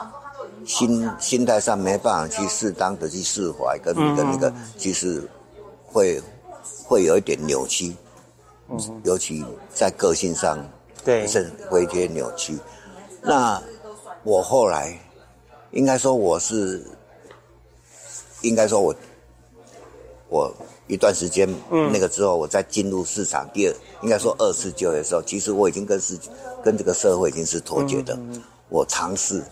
[0.66, 5.22] 心心态上没办法去适当的去释怀，跟跟那个其实
[5.86, 6.22] 会
[6.86, 7.94] 会有一点扭曲，
[8.70, 9.44] 嗯，尤其
[9.76, 10.58] 在个性上，
[11.04, 12.58] 对，是会有点扭曲。
[13.22, 13.62] 那
[14.24, 14.98] 我后来
[15.72, 16.86] 应该说我是。
[18.44, 18.96] 应该说，我
[20.30, 20.54] 我
[20.86, 21.50] 一段时间，
[21.92, 26.18] 那个之后，我再进入市场第二，应该说二次就业的时候，其实我已经跟市
[26.64, 28.16] 跟这个社会已经是脱节的。
[28.70, 29.44] 我尝试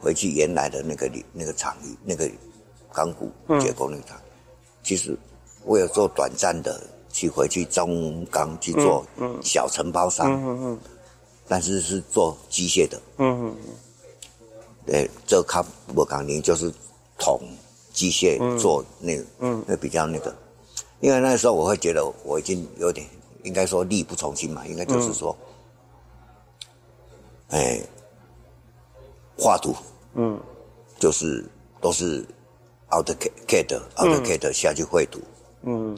[0.00, 2.28] 回去原来的那个那个厂域，那个
[2.92, 4.20] 钢骨结构那个厂，
[4.82, 5.16] 其实
[5.64, 9.06] 我有做短暂的去回去中钢去做
[9.44, 10.76] 小承包商，
[11.46, 13.00] 但是是做机械的。
[13.18, 13.74] 嗯嗯嗯，
[14.86, 16.72] 对，这卡我钢宁就是
[17.18, 17.40] 铜。
[17.94, 20.34] 机械做那嗯，那比较那个，
[20.98, 23.06] 因为那时候我会觉得我已经有点
[23.44, 25.36] 应该说力不从心嘛，应该就是说，
[27.50, 27.80] 哎，
[29.38, 29.76] 画图，
[30.14, 30.36] 嗯，
[30.98, 31.48] 就是
[31.80, 32.26] 都是
[32.90, 35.20] AutoCAD AutoCAD 下去绘图，
[35.62, 35.96] 嗯，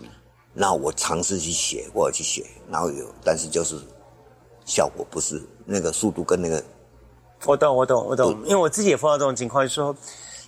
[0.53, 3.81] 那我尝试去写，我去写，然后有，但是就是
[4.67, 6.63] 效果不是那个速度跟那个，
[7.45, 9.95] 我懂我懂我懂，因为我自己也碰到这种情况，就是说。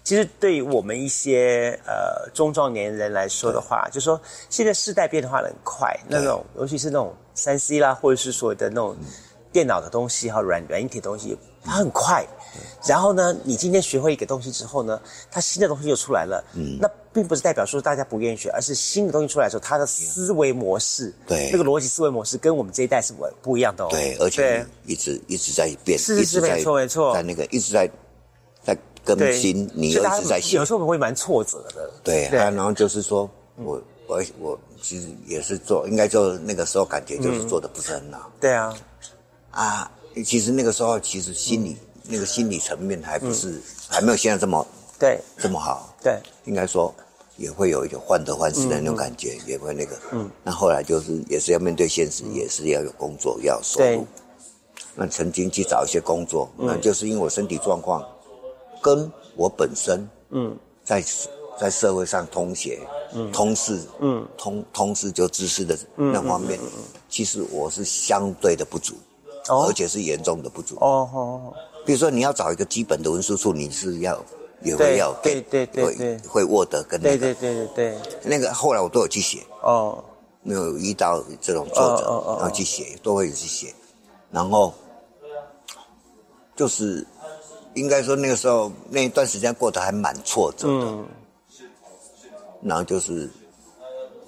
[0.05, 8.97] 其实对于我们一些呃中壮年人来说的话，就说现在世代变化的很快，那种尤其是那种三 C 啦，或者是所谓的那种
[9.53, 11.37] 电脑的东西哈，软软硬体东西，
[11.69, 12.27] 它很快。
[12.87, 15.01] 然后呢，你今天学会一个东西之后呢，
[15.31, 16.43] 它新的东西就出来了。
[16.55, 16.79] 嗯。
[16.81, 23.89] 那并不是代表说大家不愿意学，而是新的东西出来的时候，它的思维模式，对那个逻辑思维模式跟我们这一代是不不一样的哦。
[23.91, 27.89] 对，而且一直一直在变，是是没错没错，在那个一直在
[28.63, 28.77] 在。
[29.05, 31.91] 更新，你一直在写，有时候会蛮挫折的。
[32.05, 38.31] 对啊，然后就是说，我我我其实也是做，应该就那个时候感觉就是做的不是很好。
[38.39, 38.77] 对啊，
[39.51, 39.91] 啊，
[40.25, 44.67] 其实那个时候其实心理那个心理层面还不是还没有现在这么
[44.99, 45.21] 对。
[45.37, 45.95] 这么好。
[46.03, 46.95] 对，应该说
[47.37, 49.97] 也会有一种患得患失的那种感觉，也会那个。
[50.13, 50.31] 嗯。
[50.43, 54.07] 那后来就是也是要面对现实，也是要有工作要收入。
[54.95, 58.05] 那曾经去找一些工作，那就是因为我身体状况。
[58.81, 61.03] 跟我本身，嗯，在
[61.59, 62.79] 在社会上通学，
[63.13, 66.61] 嗯，通识，嗯，通通识就知识的那方面，
[67.09, 68.95] 其实我是相对的不足，
[69.49, 71.55] 哦，而且是严重的不足，哦哦。
[71.85, 74.23] 比如说你要找一个基本的文书处，你是要
[74.63, 76.19] 也会要对对对对。
[76.29, 80.03] 会 Word 跟那个对对对对对，那个后来我都有去写，哦，
[80.43, 83.75] 没有遇到这种挫折，然后去写都会去写，
[84.31, 84.73] 然后
[86.55, 87.07] 就是。
[87.75, 90.99] 应该说那个时候那一段时间过得还蛮挫折的，
[92.61, 93.31] 然后就是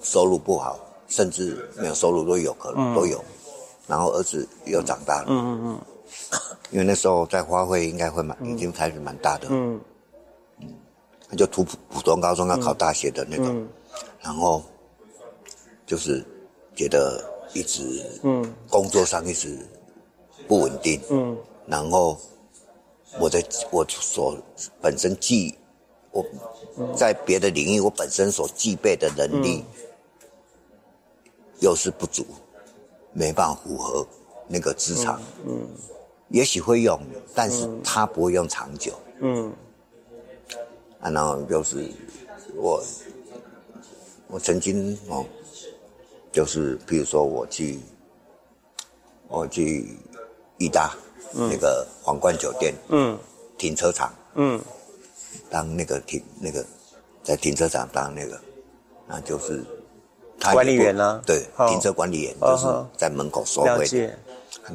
[0.01, 0.79] 收入不好，
[1.09, 3.21] 甚至没有收入都有可能都有，
[3.91, 6.37] 然后儿子又长大了，嗯嗯嗯，
[6.71, 9.77] 因为那时候在花卉应该会蛮已经开始蛮大的，嗯。
[10.61, 13.67] 嗯，就读普普通高中要考大学的那种，
[14.21, 14.63] 然后
[15.85, 16.25] 就是
[16.73, 17.21] 觉得
[17.53, 19.59] 一直嗯工作上一直
[20.47, 21.37] 不稳定，嗯，
[21.67, 22.17] 然后。
[23.19, 24.37] 我在我所
[24.79, 25.53] 本身具
[26.11, 26.25] 我
[26.95, 29.65] 在别的领域我本身所具备的能力
[31.59, 32.25] 又是不足，
[33.13, 34.05] 没办法符合
[34.47, 35.21] 那个职场。
[35.45, 35.67] 嗯，
[36.29, 36.99] 也许会用，
[37.33, 38.93] 但是他不会用长久。
[39.19, 39.53] 嗯，
[40.99, 41.89] 啊，然后就是
[42.55, 42.83] 我
[44.27, 45.25] 我曾经哦，
[46.31, 47.79] 就是比如说我去
[49.27, 49.97] 我去
[50.57, 50.93] 意大。
[51.33, 53.17] 那个皇冠酒店，嗯，
[53.57, 54.61] 停车场，嗯，
[55.49, 56.61] 当那个停那个
[57.23, 58.37] 在停车场当那个，
[59.07, 59.63] 那就是
[60.53, 61.21] 管理员呢？
[61.25, 62.65] 对，停车管理员就是
[62.97, 64.09] 在门口收费的。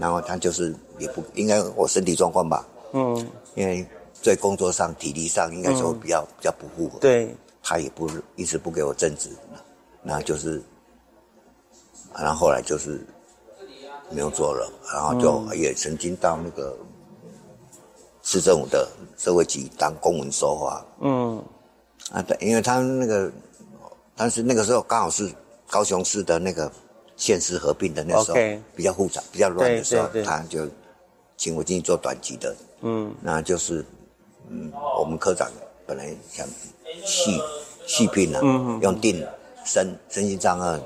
[0.01, 3.15] 然后他就是也不应该我身体状况吧，嗯，
[3.55, 3.87] 因为
[4.23, 9.31] 在工作上体力上应该说比较比较不符合，对，他也不一直不给我正职，
[10.03, 10.63] 那就是，
[12.15, 13.07] 然后后来就是
[14.11, 16.77] 没有做了，然后就也曾经到那个
[18.23, 21.43] 市政府的社会局当公文收发，嗯，
[22.11, 23.31] 啊对，因为他那个，
[24.17, 25.31] 但是那个时候刚好是
[25.69, 26.71] 高雄市的那个。
[27.19, 28.37] 县市合并的那时候
[28.75, 30.69] 比较复杂、比较乱的时候，他就
[31.39, 32.55] 请我进去做短期的。
[32.83, 33.83] 嗯，那就是
[34.51, 35.51] 嗯，我们科长
[35.87, 36.47] 本来想
[37.07, 37.41] 细
[37.87, 38.41] 细聘啊，
[38.83, 39.27] 用定
[39.65, 40.79] 身身心障碍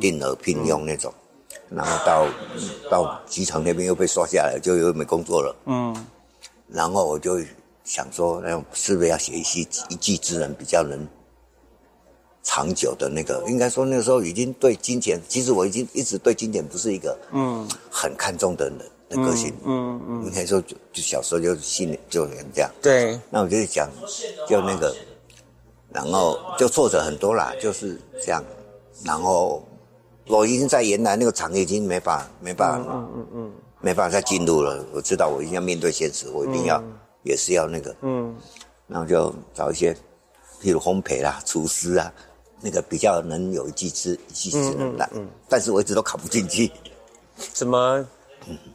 [0.00, 1.14] 定额聘用那种，
[1.70, 2.26] 然后到
[2.90, 5.54] 到机场那边又被刷下来，就又没工作了。
[5.66, 6.06] 嗯，
[6.66, 7.40] 然后我就
[7.84, 9.60] 想说，那是不是要写一些
[9.90, 11.06] 一技之人比较能。
[12.42, 17.68] 长久的那个，应该说那个时候已经对金钱，其实我已经一直对金钱不是一个嗯。
[17.90, 18.78] 很看重的人
[19.08, 22.24] 的个性，嗯嗯，应该说就就小时候就信就
[22.54, 23.90] 这样，对，那我就讲
[24.48, 24.94] 就那个，
[25.92, 28.40] 然后就挫折很多啦，就是这样，
[29.04, 29.66] 然后
[30.28, 36.80] 我已经在原来那个厂已经没法没办法，嗯嗯嗯，没办法再进入了，我知道我一定要面对现实，我一定要
[37.24, 38.32] 也是要那个，嗯，
[38.86, 39.92] 然后就找一些，
[40.62, 42.12] 譬如烘焙啦、厨师啊。
[42.60, 45.08] 那个比较能有一技之一技之能的，
[45.48, 46.70] 但是我一直都考不进去。
[47.54, 48.04] 什么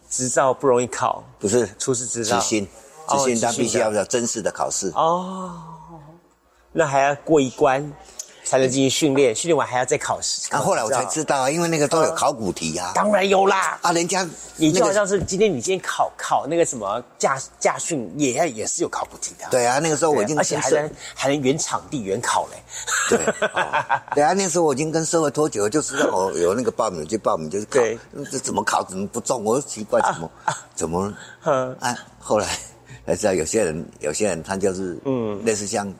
[0.09, 1.23] 执照不容易考？
[1.39, 2.67] 不是厨师执照，执行，
[3.09, 4.89] 执行他必须要要真实的考试。
[4.95, 5.53] 哦，
[6.71, 7.91] 那还要过一关。
[8.43, 10.53] 才能进行训练，训练完还要再考试。
[10.53, 12.91] 啊，后来我才知道啊，因为那个都有考古题啊。
[12.93, 13.77] 当然有啦。
[13.81, 14.27] 啊，人家
[14.57, 19.45] 你就好像是今天你今天考考那个什么驾驾训，也要也是有考古题的。
[19.49, 22.57] 对啊，那个时候我已经而且还能还能原场地原考嘞。
[23.09, 23.17] 对，
[24.15, 27.79] 对啊，那时候我已经跟社会脱节了，就是我有那个报名就报名就是考，
[28.31, 29.43] 这怎么考怎么不中？
[29.43, 30.31] 我奇怪怎么
[30.75, 31.13] 怎么
[31.79, 31.97] 啊？
[32.19, 32.47] 后来
[33.05, 35.93] 才知道有些人有些人他就是嗯，类似像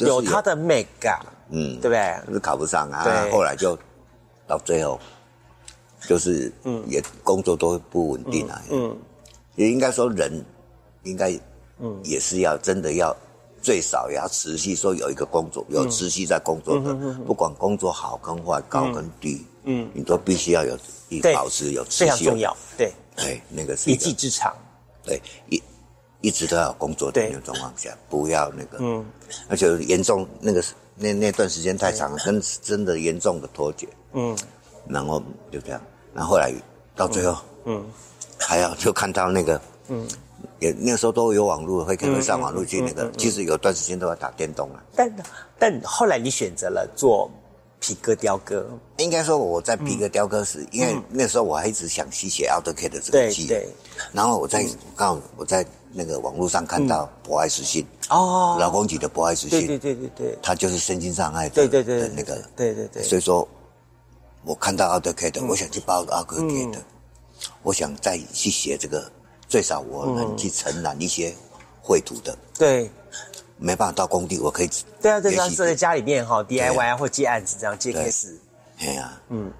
[0.00, 0.86] 有他的 make。
[1.48, 2.34] 嗯，对不对？
[2.34, 3.78] 是考不上啊，后来就
[4.48, 4.98] 到最后，
[6.08, 8.60] 就是嗯，也工作都不稳定啊。
[8.68, 8.96] 嗯，
[9.54, 10.44] 也应该说人
[11.04, 11.30] 应该
[11.78, 13.16] 嗯也是要真的要
[13.62, 16.92] 最少也要持续说有一个工作有持续在工作的，
[17.24, 20.76] 不管工作好跟坏高跟低，嗯，你都必须要有
[21.32, 22.56] 保持有持续，非常重要。
[22.76, 24.52] 对，哎，那个是一技之长。
[25.04, 25.62] 对，一
[26.26, 29.04] 一直都要工作的那种状况下，不要那个，嗯，
[29.48, 30.62] 而且严重那个。
[30.98, 33.86] 那那段时间太长了，跟真的严重的脱节。
[34.14, 34.34] 嗯，
[34.88, 35.22] 然后
[35.52, 35.78] 就这样，
[36.14, 36.50] 然后后来
[36.94, 37.84] 到最后，嗯，
[38.38, 40.08] 还要就看到那个，嗯，
[40.58, 43.12] 也那个时候都有网络，会可能上网络去那个。
[43.18, 44.82] 其实有段时间都要打电动了。
[44.94, 45.14] 但
[45.58, 47.30] 但后来你选择了做
[47.78, 48.66] 皮革雕刻。
[48.96, 53.46] 应该说我在皮革雕刻时，因为那时候我还一直想吸写 AutoCAD 的这个技。
[53.46, 53.68] 对对。
[54.14, 54.64] 然后我在
[54.96, 55.62] 刚好我在。
[55.92, 63.46] 那个网络上看到博爱实信哦，老公级的博爱实信，对对对对对，他就是身心障碍的，对对对的那个，对对对，所以说，
[64.44, 66.82] 我看到奥德 K 的，我想去报奥德 K 的，
[67.62, 69.10] 我想再去写这个，
[69.48, 71.34] 最少我能去承揽一些
[71.82, 72.90] 绘图的，对，
[73.56, 74.70] 没办法到工地，我可以，
[75.00, 78.34] 对啊，对啊，设在家里面哈，DIY 啊，或接案子这样接 case，
[78.78, 79.50] 哎呀，嗯，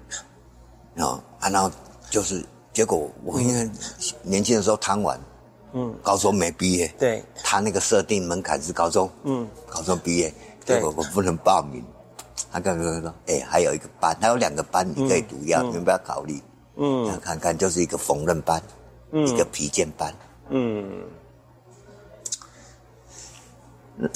[0.93, 1.71] 然后啊，然后
[2.09, 3.69] 就是结果我因为
[4.21, 5.19] 年轻的时候贪玩。
[5.77, 10.33] 嗯，高中没毕业，对，他那个设定门槛是高中，嗯，高中毕业，
[10.65, 11.83] 结果我不能报名。
[12.51, 16.41] 他刚刚说，哎，还有一个班，他有两个班你可以读，要要不要考虑？
[16.77, 18.61] 嗯，看看就是一个缝纫班，
[19.11, 20.11] 嗯，一个皮件班，
[20.49, 21.03] 嗯。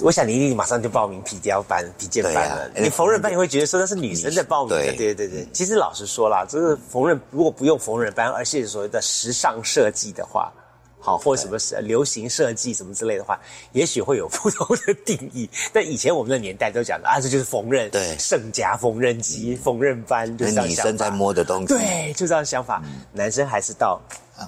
[0.04, 2.70] 我想你一定马上就报名皮雕班、皮件班了。
[2.76, 5.48] 你缝纫班也会觉得说那是女生在报名的，对对对。
[5.52, 10.54] 其实老实说啦，就是缝纫如果不用缝纫班，而是所谓的时尚设计的话。
[11.02, 13.40] 好，或者什么是流行设计什么之类的话，
[13.72, 15.50] 也许会有 不同的定义。
[15.74, 22.82] 但以前我们的年代都讲的啊，这就是缝纫，对，圣家缝纫机、缝纫班，就是女生在摸的东西，对，就这样想法。
[23.12, 24.00] 男生还是到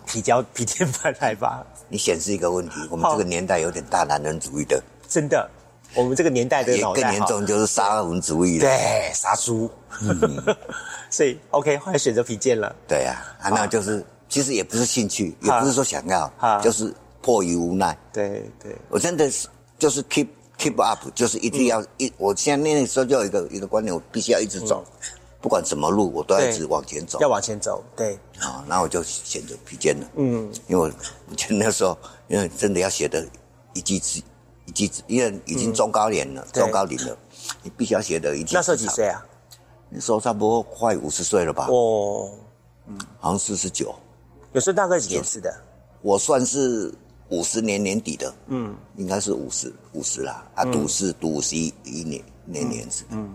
[0.05, 1.65] 皮胶皮垫班来吧。
[1.89, 4.79] 你显示一个问题，我们这个年代有点大男人主义的，
[5.09, 5.49] 真的。
[5.95, 9.69] 我们这个年代的更严重就是杀我们主义，对，杀猪。
[11.09, 12.75] 所以 OK，后来选择皮件了。
[12.87, 14.05] 对呀，啊，那就是。
[14.33, 17.95] 其实也不是兴趣，也不是说想要，就是迫于无奈。
[18.11, 20.27] 对对，我真的是就是 keep
[20.57, 22.11] keep up，就是一定要一。
[22.17, 24.83] 我现在那个时候就有一个一个观念，我必须要一直走，
[25.39, 27.19] 不管什么路，我都要一直往前走。
[27.21, 28.17] 要往前走，对。
[28.39, 30.09] 啊，那我就选择披肩了。
[30.15, 30.91] 嗯，因为我
[31.51, 31.95] 那时候
[32.27, 33.23] 因为真的要写的
[33.75, 34.19] 一技之
[34.65, 37.15] 以及因为已经中高年了，中高龄了，
[37.61, 38.35] 你必须要写的。
[38.51, 39.23] 那时候几岁啊？
[39.91, 41.67] 那时候差不多快五十岁了吧？
[41.69, 42.31] 哦，
[42.87, 43.93] 嗯，好像四十九。
[44.53, 45.53] 有时候大概几年次的？
[46.01, 46.93] 我算是
[47.29, 50.45] 五十年年底的，嗯，应该是五十五十啦。
[50.53, 53.33] 啊，读是读五十一一年年年次，嗯，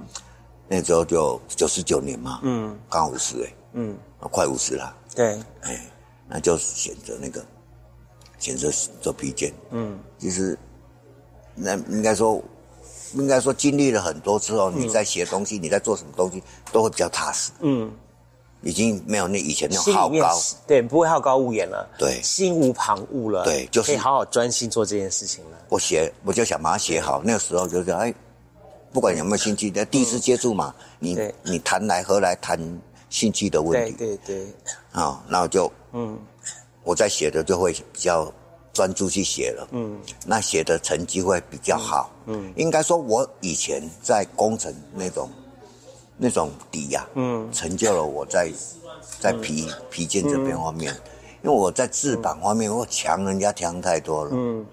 [0.69, 4.95] 那时候就九十九年嘛，嗯，刚五十哎，嗯，快五十了。
[5.15, 5.91] 对，哎，
[6.29, 7.45] 那就选择那个，
[8.39, 10.57] 选择做披肩，嗯，其实
[11.55, 12.41] 那应该说，
[13.15, 16.41] 应该说经历了很多之后，你在写东西，你在做什么东西，
[16.71, 17.91] 都会比较踏实，嗯。
[18.63, 25.59] 已经没有那以前那种好高，对，不会好高骛远了，对，心无旁骛了，对，就是可以好好专心做这件事情了。
[25.69, 27.23] 我写，我就想把它写好。
[27.25, 28.13] 那个时候就是哎，
[28.93, 32.59] 不管有没有兴趣，第一次接触嘛，你你谈来何来谈
[33.09, 33.93] 兴趣的问题？
[33.93, 34.47] 对对对。
[34.91, 36.19] 啊，那我就嗯，
[36.83, 38.33] 我在写的就会比较
[38.73, 45.31] 专注去写了，嗯，那写的成绩会比较好，嗯，应该说我以前在工程那种。
[46.21, 48.51] 那种底呀，嗯，成就了我在
[49.21, 50.93] 在皮皮件这边方面，
[51.45, 54.67] 因为我在制版方面我强人家强太多了，嗯，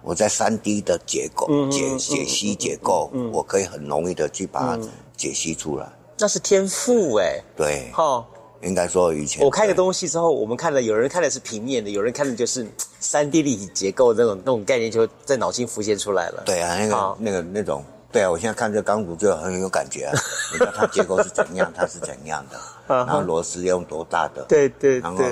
[0.00, 4.78] 我在三 D 的结构解解析结构，我可以很容易的去把它
[5.16, 5.90] 解析出来。
[6.18, 8.24] 那是天赋哎，对，哈，
[8.62, 12.64] 应该说以前我看个东西之后，我们看了，有人看的是平面的，有人看的就是
[13.00, 16.44] 三 D 立体结构那种那种概念，就在脑筋浮现出来了。
[16.46, 17.84] 对啊，那个那个那种。
[18.12, 20.12] 对啊，我现在看这钢骨就很有感觉啊！
[20.52, 25.22] 你看它结构是怎样，它是怎样的， 然后螺丝用多大的，对对，然后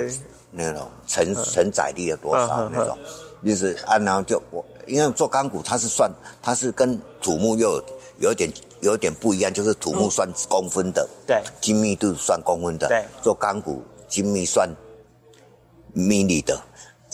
[0.51, 2.97] 那种承承载力有多少那种，
[3.45, 6.11] 就是啊，然后就我因为做钢骨，它是算
[6.41, 7.83] 它是跟土木又
[8.19, 8.51] 有点
[8.81, 14.69] 有点不一样，就是土木算公分的，对，精密度算公分的，对，做钢骨精密算
[15.93, 16.59] 米米的。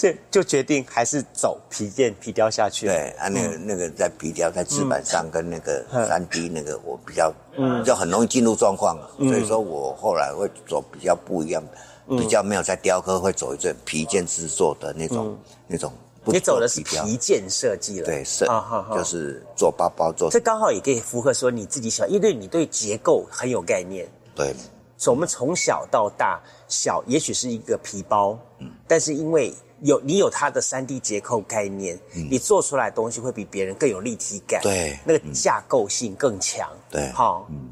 [0.01, 2.87] 这就决定还是走皮件皮雕下去。
[2.87, 11.63] 对啊，那个那个在皮雕在纸板上跟那个三 D 那个我比较，嗯，就很容易进入状况，所以说我后来会走比较不一样，
[12.07, 15.37] 比较没有在雕刻，会走一阵皮件制作的那种
[15.67, 15.93] 那种。
[16.25, 18.43] 你走的是皮件设计了，对，是，
[18.95, 20.31] 就是做包包做。
[20.31, 24.09] 这刚好也可以符合说你自己喜欢，因为你对结构很有概念。
[24.33, 24.51] 对，
[24.97, 29.53] 所以我们从小到大，小也许是一个皮包，嗯，但是因为。
[29.81, 37.69] 有你有它的三 D 结构概念，你做出来的东西会比别人更有立体感，对，那个架构性更强，对，好，嗯，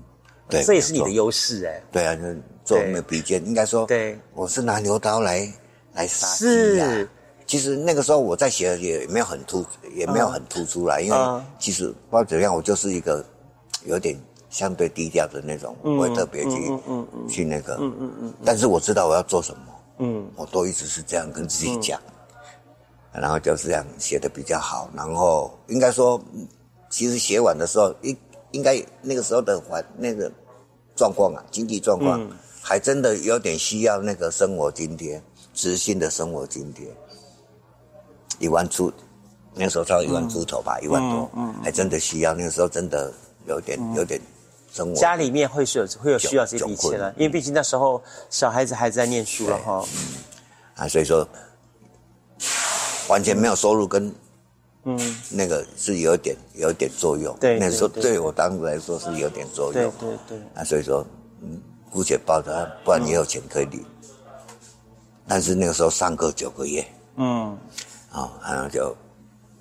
[0.50, 2.22] 对，这也是你的优势哎，对啊，就
[2.66, 5.52] 做那个笔尖，应该说，对，我是拿牛刀来
[5.94, 7.08] 来杀鸡啊。
[7.46, 11.18] 其实那个时候我在写也没有很突，也没有很突出来，因为
[11.58, 13.26] 其实不知道怎样，我就是一个
[13.86, 14.16] 有点
[14.50, 16.72] 相对低调的那种，不会特别去
[17.28, 19.62] 去那个，嗯嗯嗯，但是我知道我要做什么。
[20.00, 22.02] 嗯，我都一直是这样跟自己讲，
[23.12, 24.90] 然后就是这样写的比较好。
[24.96, 26.20] 然后应该说，
[26.90, 28.18] 其实写完的时候，应
[28.52, 30.32] 应该那个时候的环那个
[30.96, 32.26] 状况啊，经济状况
[32.62, 35.22] 还真的有点需要那个生活津贴，
[35.54, 36.88] 直性的生活津贴，
[38.40, 38.92] 一万出，
[39.54, 41.30] 那时候超一万出头吧，一万多，
[41.62, 42.34] 还真的需要。
[42.34, 43.14] 那个时候真的
[43.46, 44.20] 有点有点。
[44.96, 49.84] 家里面会是有会有需要这笔钱了，因为毕竟那时候小孩子还在念书了哈。
[50.76, 51.28] 啊，所以说
[53.10, 54.14] 完全没有收入，跟
[54.84, 57.36] 嗯那个是有点有点作用。
[57.40, 59.74] 对，那时候对我当时来说是有点作用。
[59.74, 60.38] 对对对。
[60.54, 61.06] 啊，所以说
[61.42, 61.62] 嗯，
[61.92, 63.84] 姑且抱着，不然也有钱可以领。
[65.28, 66.86] 但是那个时候上课九个月，
[67.18, 67.58] 嗯，
[68.12, 68.96] 啊，然后就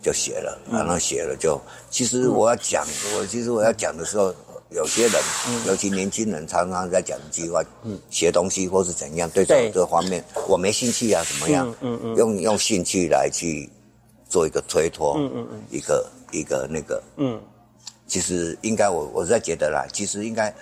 [0.00, 2.86] 就写了，然后写了就，其实我要讲，
[3.16, 4.34] 我其实我要讲的时候。
[4.70, 5.22] 有些人，
[5.66, 7.62] 尤其年轻人，常常在讲一句话：，
[8.10, 11.74] 学东西或是怎样，对这这方面我没兴趣啊，怎么样？
[11.80, 13.70] 嗯嗯用用兴趣来去
[14.28, 15.62] 做一个推脱，嗯嗯嗯。
[15.70, 17.02] 一个一个那个。
[17.16, 17.40] 嗯，
[18.06, 20.54] 其实应该我我在觉得啦，其实应该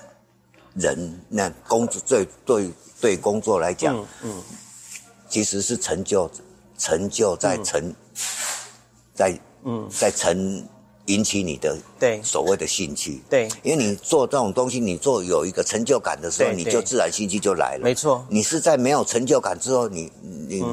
[0.74, 4.40] 人那工作最对对工作来讲，嗯，
[5.28, 6.30] 其实是成就
[6.78, 7.92] 成就在成
[9.14, 9.88] 在嗯。
[9.90, 10.64] 在成。
[11.06, 12.20] 引起你的对。
[12.22, 17.84] 所谓的兴趣，对，因为你做这种东西，你做有一个成就感的时候，你就自然兴趣就来了。
[17.84, 20.10] 没错，你是在没有成就感之后，你
[20.48, 20.64] 你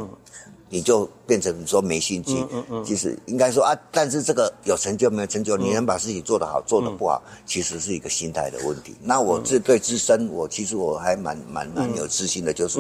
[0.70, 2.44] 你就变成说没兴趣。
[2.52, 8.96] 嗯嗯，其实应该说啊，但是这个有成就没有成就，你能把事情做得好，做得不好，其实是一个心态的问题。
[9.02, 12.80] 那我自对自身，我其实我还蛮蛮蛮有自信的，就是。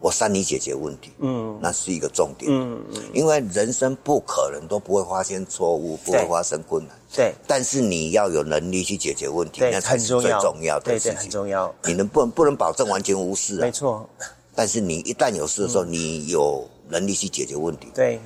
[0.00, 11.72] 我善于解决问题，嗯，那是一个重点，嗯嗯，因为人生不可能都不会发生错误，不会发生困难，对，但是你要有能力去解决问题，那才是最重要的事情，很重要。
[11.84, 13.60] 你能不能不能保证完全无事啊？
[13.60, 14.08] 没错，
[14.54, 18.18] 但是你一旦有事的时候，你有能力去解决问题，对，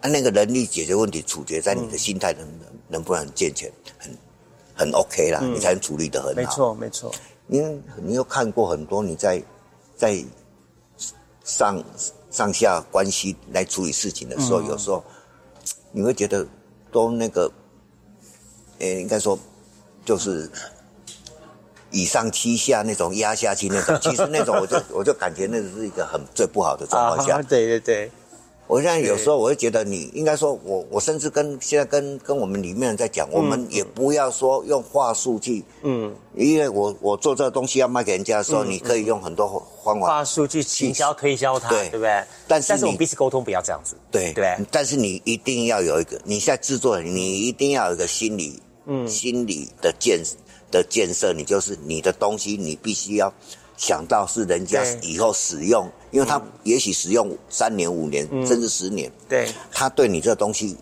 [0.00, 4.12] 啊，那个能力解决问题，处决在你的心态能能能不能健全，很
[4.74, 6.34] 很 OK 啦，你才能处理得很好。
[6.34, 7.12] 没错，没错。
[7.48, 9.40] 因为你有看过很多你在
[9.96, 10.20] 在
[11.46, 11.82] 上
[12.30, 15.02] 上下关系来处理事情的时候，有时候
[15.92, 16.46] 你会觉得
[16.90, 17.50] 都那个，
[18.80, 19.38] 诶，应该说
[20.04, 20.50] 就是
[21.92, 27.40] 以上欺下那种压下去那种，其实那种我就 我就感觉那是一个很最不好的状况下。
[27.42, 28.10] 对对对。
[28.66, 39.48] 我现在有时候我会觉得，你应该说，我我甚至跟现在跟跟我们里面人在讲，我们也不要说用话术去，嗯，因为我我做这个东西要卖给人家的时候，你可以用很多
[39.84, 42.24] 方法话术去营销推销他，对不对？
[42.48, 44.56] 但是但是我们彼此沟通不要这样子，对对。
[44.70, 50.20] 但是你一定要有一个，你现在制作人，你一定要有一个心理，嗯，心理的建
[50.72, 53.32] 的建设，你就是你的东西，你必须要。
[53.76, 60.76] 想到是人家以后使用，因为他也许使用三年、五年，甚至十年，对，他对你这东西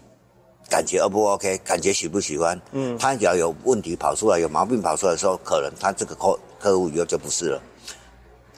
[0.71, 2.61] 感觉 O 不 OK，感觉喜不喜欢？
[2.73, 7.63] 嗯，他只要有问题跑出来，有毛病跑出来的时候，可能他这个客客户以后就不是了，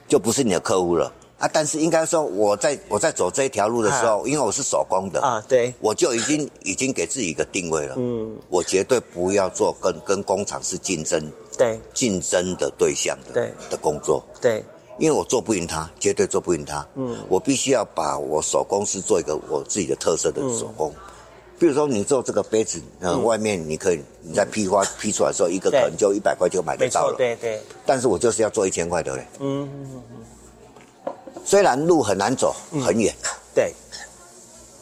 [0.06, 1.12] 就不是你的客户了。
[1.38, 7.94] 啊，但是应该说，我在我在走这一条路的时候，因为我是手工的啊，对，我就已经已经给自己一个定位了。
[7.98, 14.62] 嗯，我绝对不要做跟跟工厂是竞争，对，竞争的对象的，对的工作，对，
[14.98, 16.86] 因为我做不赢他，绝对做不赢他。
[16.94, 20.92] 嗯，我必须要把我手工是做一个我自己的特色的手工。
[21.58, 27.14] 比如说，你做这个杯子，呃，外面你可以你在批发批出来的时候，一个可能就一百块就买得到了。
[27.16, 27.58] 对对。
[27.86, 29.26] 但是我就是要做一千块的嘞。
[29.40, 30.02] 嗯。
[31.46, 32.52] 虽然路很难走，
[32.84, 33.14] 很远，
[33.54, 33.72] 对，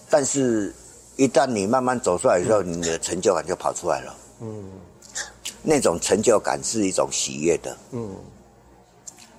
[0.08, 0.74] 但是，
[1.16, 4.16] 一旦你慢慢走出来的时候，你的成就感就跑出来了。
[4.40, 4.64] 嗯，
[5.62, 7.76] 那种成就感是一种喜悦的。
[7.92, 8.16] 嗯，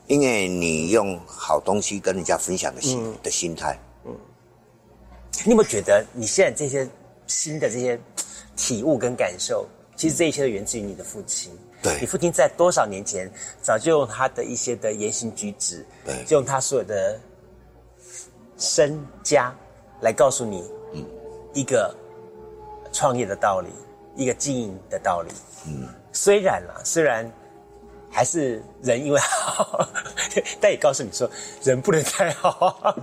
[0.08, 3.78] 因为你用好东西跟人家分享的心的心态。
[4.06, 4.16] 嗯，
[5.44, 6.88] 你有没有觉得你现在这些
[7.28, 8.00] 新的这些
[8.56, 11.52] 体悟跟感受，其实这一切都源自于你的父亲？
[11.82, 17.20] 对，你父亲在多少年前早就用他的一些的言行举止，对，就用他所有的
[18.58, 19.56] 身家
[20.02, 20.64] 来告诉你，
[20.94, 21.06] 嗯，
[21.54, 21.96] 一个
[22.92, 23.70] 创业的道理，
[24.16, 25.32] 一个经营的道理，
[25.68, 27.30] 嗯，虽然啦，虽然
[28.09, 29.88] 还是人因为好，
[30.61, 31.30] 但也告诉你说，
[31.63, 32.95] 人不能太好，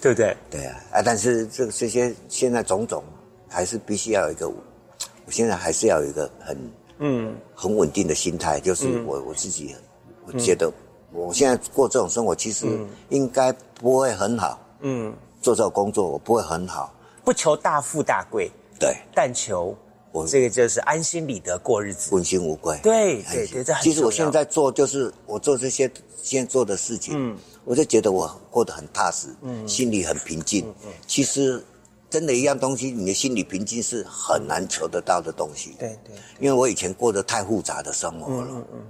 [0.00, 0.36] 对不对？
[0.50, 3.04] 对啊，啊，但是这这些现在种种，
[3.48, 4.48] 还是必须要有一个。
[4.48, 7.36] 我现在还是要有一个很嗯。
[7.54, 9.76] 很稳定的心态，就是我我自己，
[10.24, 10.72] 我觉得
[11.12, 12.66] 我现在过这种生活，其实
[13.10, 14.58] 应该不会很好。
[14.80, 15.12] 嗯，
[15.42, 16.94] 做这个工作我不会很好，
[17.28, 18.50] 不求大富大贵，
[18.80, 19.76] 对，但求
[20.12, 22.80] 我这个就是安心理得过日子，问心无愧。
[22.82, 25.90] 对对对，这其实我现在做就是我做这些
[26.22, 30.64] 现在做的事情，嗯，我就觉得我过得很踏实，嗯，心里很平静。
[30.68, 31.62] 嗯嗯，其实。
[32.10, 35.76] 真的一样东西，你的心理平静是很难求得到的东西。
[35.78, 38.48] 对对，因为我以前过得太复杂的生活了。
[38.50, 38.86] 嗯嗯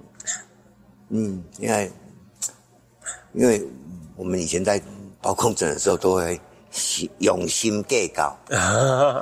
[1.08, 1.44] 嗯。
[1.58, 1.92] 因为
[3.32, 3.66] 因为
[4.14, 4.80] 我们以前在
[5.20, 6.40] 包工程的时候，都会
[7.18, 8.36] 用心计较，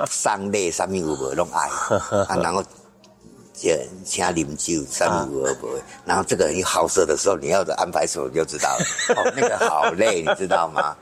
[0.09, 1.69] 上累上面有无拢爱，
[2.27, 2.63] 啊，然后
[3.53, 5.81] 请请饮酒，上面有无？
[6.05, 8.85] 然后这个人好色的时候，你要的安排什么就知道了。
[9.15, 10.95] 哦，那个好累，你知道吗？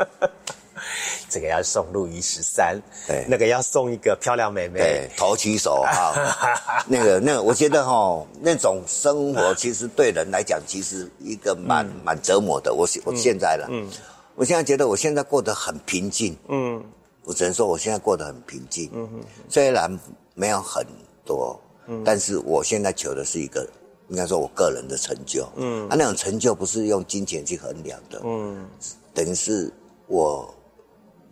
[1.29, 6.13] 这个要送路易十三，对，那个要送一个漂亮妹妹，对，投其所好。
[6.85, 12.73] 那个，那个，我觉得哈，那种生活其实对人来讲，其实一个蛮蛮折磨的。
[12.73, 13.89] 我我现在了，嗯，
[14.35, 16.83] 我现在觉得我现在过得很平静，嗯，
[17.23, 19.99] 我只能说我现在过得很平静，嗯哼，虽然
[20.33, 20.85] 没有很
[21.25, 23.67] 多，嗯，但是我现在求的是一个，
[24.09, 28.67] 应该说我个人的成就，嗯，啊，那种成就不是用金钱去衡量的，嗯，
[29.13, 29.71] 等于是。
[30.07, 30.53] 我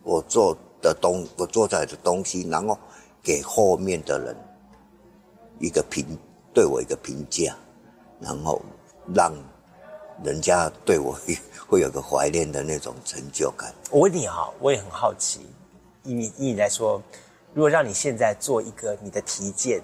[0.01, 2.75] 我做的东，我做出来的东西，然后
[3.21, 4.35] 给后面的人
[5.59, 6.03] 一个评，
[6.55, 7.55] 对我一个评价，
[8.19, 8.59] 然后
[9.13, 9.31] 让
[10.23, 11.15] 人家对我
[11.73, 13.73] 会有个怀念的那种成就感。
[13.89, 15.47] 我问你哈，我也很好奇，
[16.03, 17.01] 以你以你来说，
[17.51, 19.81] 如果让你现在做一个你的题件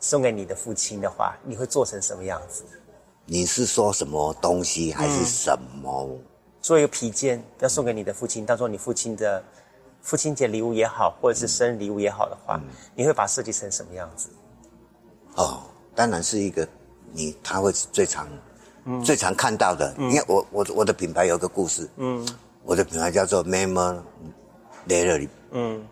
[0.00, 2.64] 送给你的父亲的话，你会做成什么样子？
[3.26, 6.08] 你是说什么东西，还是什么？
[6.62, 9.44] 做一个皮件，要送给你的父亲，当做你父亲的
[10.00, 12.58] 父亲节礼物也好，或者是生日礼物也好的话，
[12.94, 14.30] 你会把设计成什么样子？
[15.34, 15.64] 哦，
[15.94, 16.66] 当然是一个
[17.12, 18.26] 你他会最常
[19.04, 19.94] 最常看到的。
[19.98, 22.26] 你看我我我的品牌有个故事，嗯，
[22.64, 25.82] 我的品牌叫做 Memory，嗯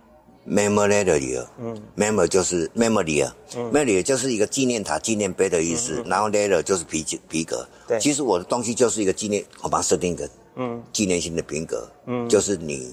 [0.49, 7.67] ，Memory，嗯，Memory 就是 Memory，Memory 就是一个纪念塔、纪念碑的意思，然后 Leather 就是皮皮革。
[7.87, 10.29] 对，其实我的东西就是一个纪念，我把它设定一个。
[10.61, 12.93] 嗯，纪念性的品格，嗯，就是你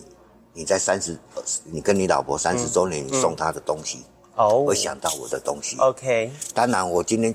[0.54, 1.18] 你在三十，
[1.64, 4.04] 你跟你老婆三十周年，你送她的东西，
[4.36, 6.30] 哦，会想到我的东西，OK。
[6.54, 7.34] 当然，我今天，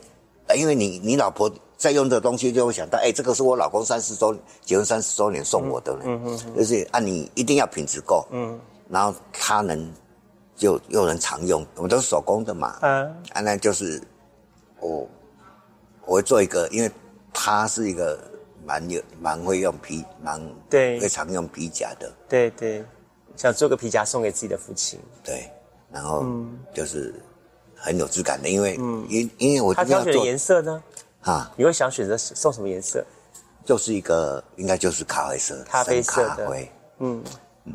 [0.57, 1.51] 因为你你老婆
[1.81, 9.91] 在用的东西，就会想到，哎，这个是我老公三十周结婚三十周年送我的，嗯嗯，就是啊，你一定要品质够，嗯，然后他能
[10.55, 13.99] 就又能常用，我们都是手工的嘛，嗯，啊，那就是
[14.79, 15.09] 我
[16.05, 16.91] 我会做一个，因为
[17.33, 18.19] 他是一个。
[18.67, 22.13] 蛮有蛮会用皮，蛮对，会常用皮夹的。
[22.29, 22.85] 对对，
[23.35, 25.01] 想做个皮夹送给自己的父亲。
[25.25, 25.51] 对，
[25.91, 26.25] 然后
[26.73, 27.13] 就是
[27.75, 28.75] 很有质感的，因为
[29.09, 30.81] 因因为我他挑选的颜色呢，
[31.23, 33.05] 啊，你会想选择送什么颜色？
[33.65, 36.49] 就是一个应该就是咖啡色，咖啡色的，
[36.99, 37.23] 嗯。
[37.65, 37.75] 嗯，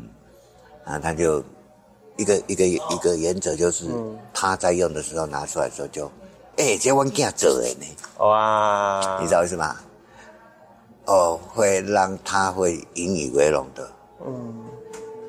[0.84, 1.42] 然后他就
[2.16, 3.84] 一个一个一个原则就是
[4.34, 6.10] 他在用的时候拿出来的时候就，
[6.56, 7.86] 哎，这我囝做的呢，
[8.18, 9.76] 哇，你知道为什么？
[11.06, 13.88] 哦，会让他会引以为荣的，
[14.26, 14.64] 嗯，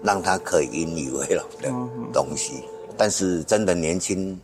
[0.01, 1.69] 让他可以引以为荣的
[2.11, 2.63] 东西。
[2.97, 4.41] 但是真的年轻、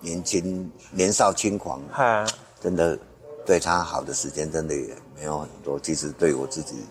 [0.00, 2.26] 年轻、年少轻狂，哈，
[2.62, 2.98] 真的
[3.44, 5.78] 对他好的时间真的也没有很多。
[5.80, 6.86] 其实对我自己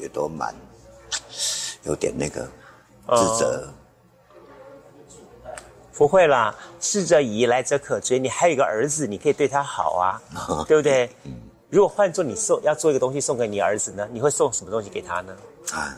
[0.00, 0.54] 也都蛮
[1.84, 2.48] 有点那个
[3.16, 3.68] 自责。
[5.92, 8.18] 不会啦，逝者已，来者可追。
[8.18, 10.22] 你还有一个儿子，你可以对他好啊，
[10.66, 11.10] 对不对？
[11.68, 15.36] 如果换做你送要做一个东西送给你儿子呢，你会送什么东西给他呢？
[15.72, 15.94] 啊，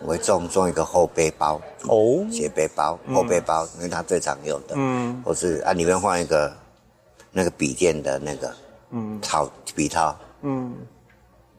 [0.00, 4.74] 我会送送一个厚背包哦，斜背包、厚背包，因为他最常用的。
[4.76, 6.56] 嗯，或是啊，里面放一个
[7.36, 8.50] 那个笔电的那个
[8.92, 10.74] 嗯套笔套，嗯，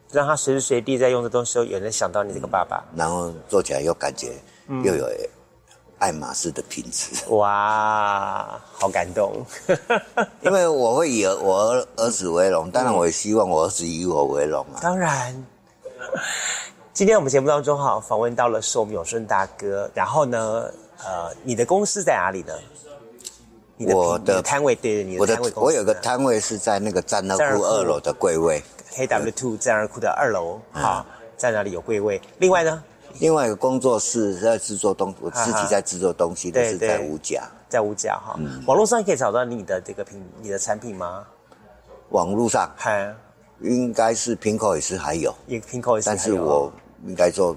[0.10, 4.34] 让他随时随地在用的东西时候也能想到你这个爸爸，然后做起来又感觉
[4.84, 5.08] 又有。
[6.00, 9.44] 爱马仕的品质，哇，好感动！
[10.42, 14.78] 因为我会以我儿儿子为荣，当然我也希望我儿子以我为荣啊。
[14.80, 15.34] 当然，
[16.94, 19.90] 今天我们节目当中哈，访问到了是我们永顺大哥。
[19.96, 20.72] 然后呢，
[21.04, 22.54] 呃，你的公司在哪里呢？
[23.80, 28.62] 我的摊位对，你的摊位，我有个摊位是在那个战二库二楼的柜位
[28.92, 31.06] ，K W Two 战二库的二楼，好，
[31.38, 32.20] 在哪里有柜位？
[32.40, 32.84] 另外呢？
[33.20, 38.40] 另外一个工作室在制作东，我自己在制作东西，都是在五甲，在五甲哈。
[38.68, 41.26] 网络上可以找到你的这个品，你的产品吗？
[42.10, 43.12] 网络上，还
[43.62, 46.72] 应该是平口也是还有，也平口也是但是我
[47.08, 47.56] 应该说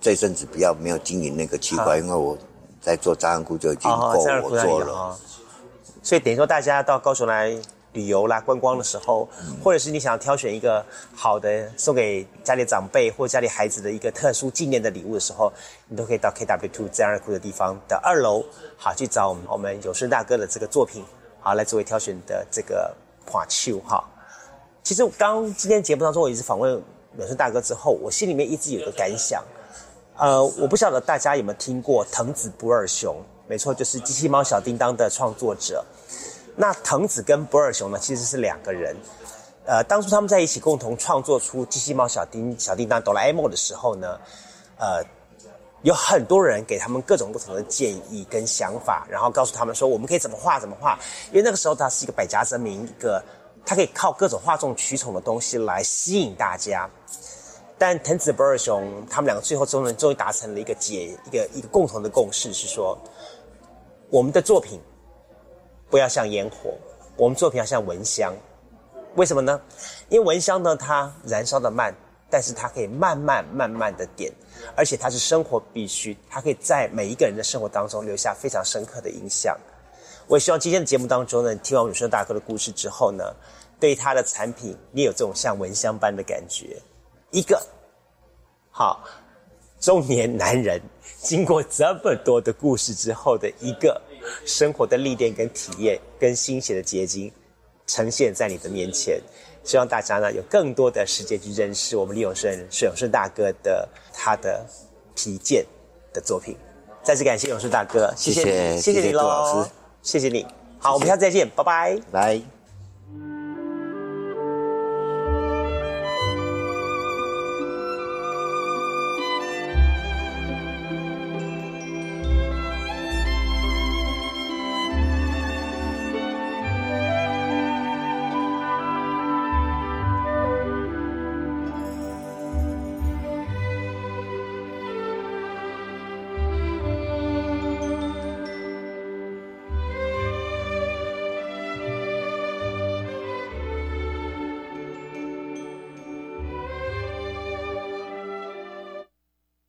[0.00, 2.38] 这阵子比较没有经营那个区块，因为我
[2.80, 5.18] 在做张安库就已经够我做了，
[6.02, 7.56] 所以等于说大家到高雄来。
[7.92, 9.28] 旅游啦、观光的时候，
[9.64, 15.52] 或者是你想要挑选一个好的送给家里长辈或家里孩子的一个特殊纪念的礼物的时候，
[15.88, 18.44] 你都可以到 KW Two 自然库的地方的二楼，
[18.76, 21.04] 好去找我们我们有顺大哥的这个作品，
[21.40, 22.94] 好来作为挑选的这个
[23.26, 24.08] 花球哈。
[24.84, 26.80] 其实刚今天节目当中，我一直访问
[27.18, 29.42] 有顺大哥之后，我心里面一直有个感想，
[30.16, 33.20] 呃，我不晓得大家有没有听过藤子不二雄？
[33.50, 35.84] 没错，就是机器猫小叮当的创作者。
[36.54, 38.94] 那藤子跟不二雄呢，其实是两个人。
[39.66, 44.20] 呃，当初他们在一起共同创作出机器猫小叮小叮当哆啦 A 梦的时候呢，
[44.78, 45.02] 呃，
[45.82, 50.96] 有很多人给他们各种不同的建议跟想法，然后告诉他们说我们可以怎么画怎么画。
[51.30, 53.20] 因为那个时候他是一个百家争鸣，一个
[53.66, 56.88] 他可以靠各种哗众取宠的东西来吸引大家。
[57.76, 62.96] 但藤子不二雄他们两个最后终于终于达成了一个解一个一个共同的共识，是说
[64.10, 64.80] 我们的作品。
[65.88, 66.74] 不要像烟火，
[67.16, 68.32] 我们作品要像蚊香。
[69.16, 69.60] 为什么呢？
[70.08, 71.92] 因为蚊香呢，它燃烧的慢，
[72.30, 74.32] 但是它可以慢慢慢慢的点，
[74.76, 79.58] 而且它是生活必须，它可以在每一个人的生活当中留下非常深刻的印象。
[80.28, 83.24] 我也希望今天的节目当中呢，听完永生大哥的故事之后呢，
[83.80, 86.80] 对他的产品，你有这种像蚊香般的感觉。
[87.32, 87.60] 一个
[88.70, 89.04] 好
[89.80, 90.80] 中年男人，
[91.22, 94.00] 经过这么多的故事之后的一个。
[94.44, 97.32] 生活的历练跟体验，跟心血的结晶，
[97.86, 99.18] 呈现在你的面前。
[99.64, 104.64] 希望大家呢有更多的时间去认识我们李永顺、是永顺大哥的他的
[105.16, 105.64] 皮件
[106.12, 106.54] 的作品。
[107.02, 109.66] 再次感谢永顺大哥，谢谢你，谢谢你喽，
[110.02, 110.46] 谢谢你。
[110.78, 112.59] 好，我们下次再见，拜拜，拜。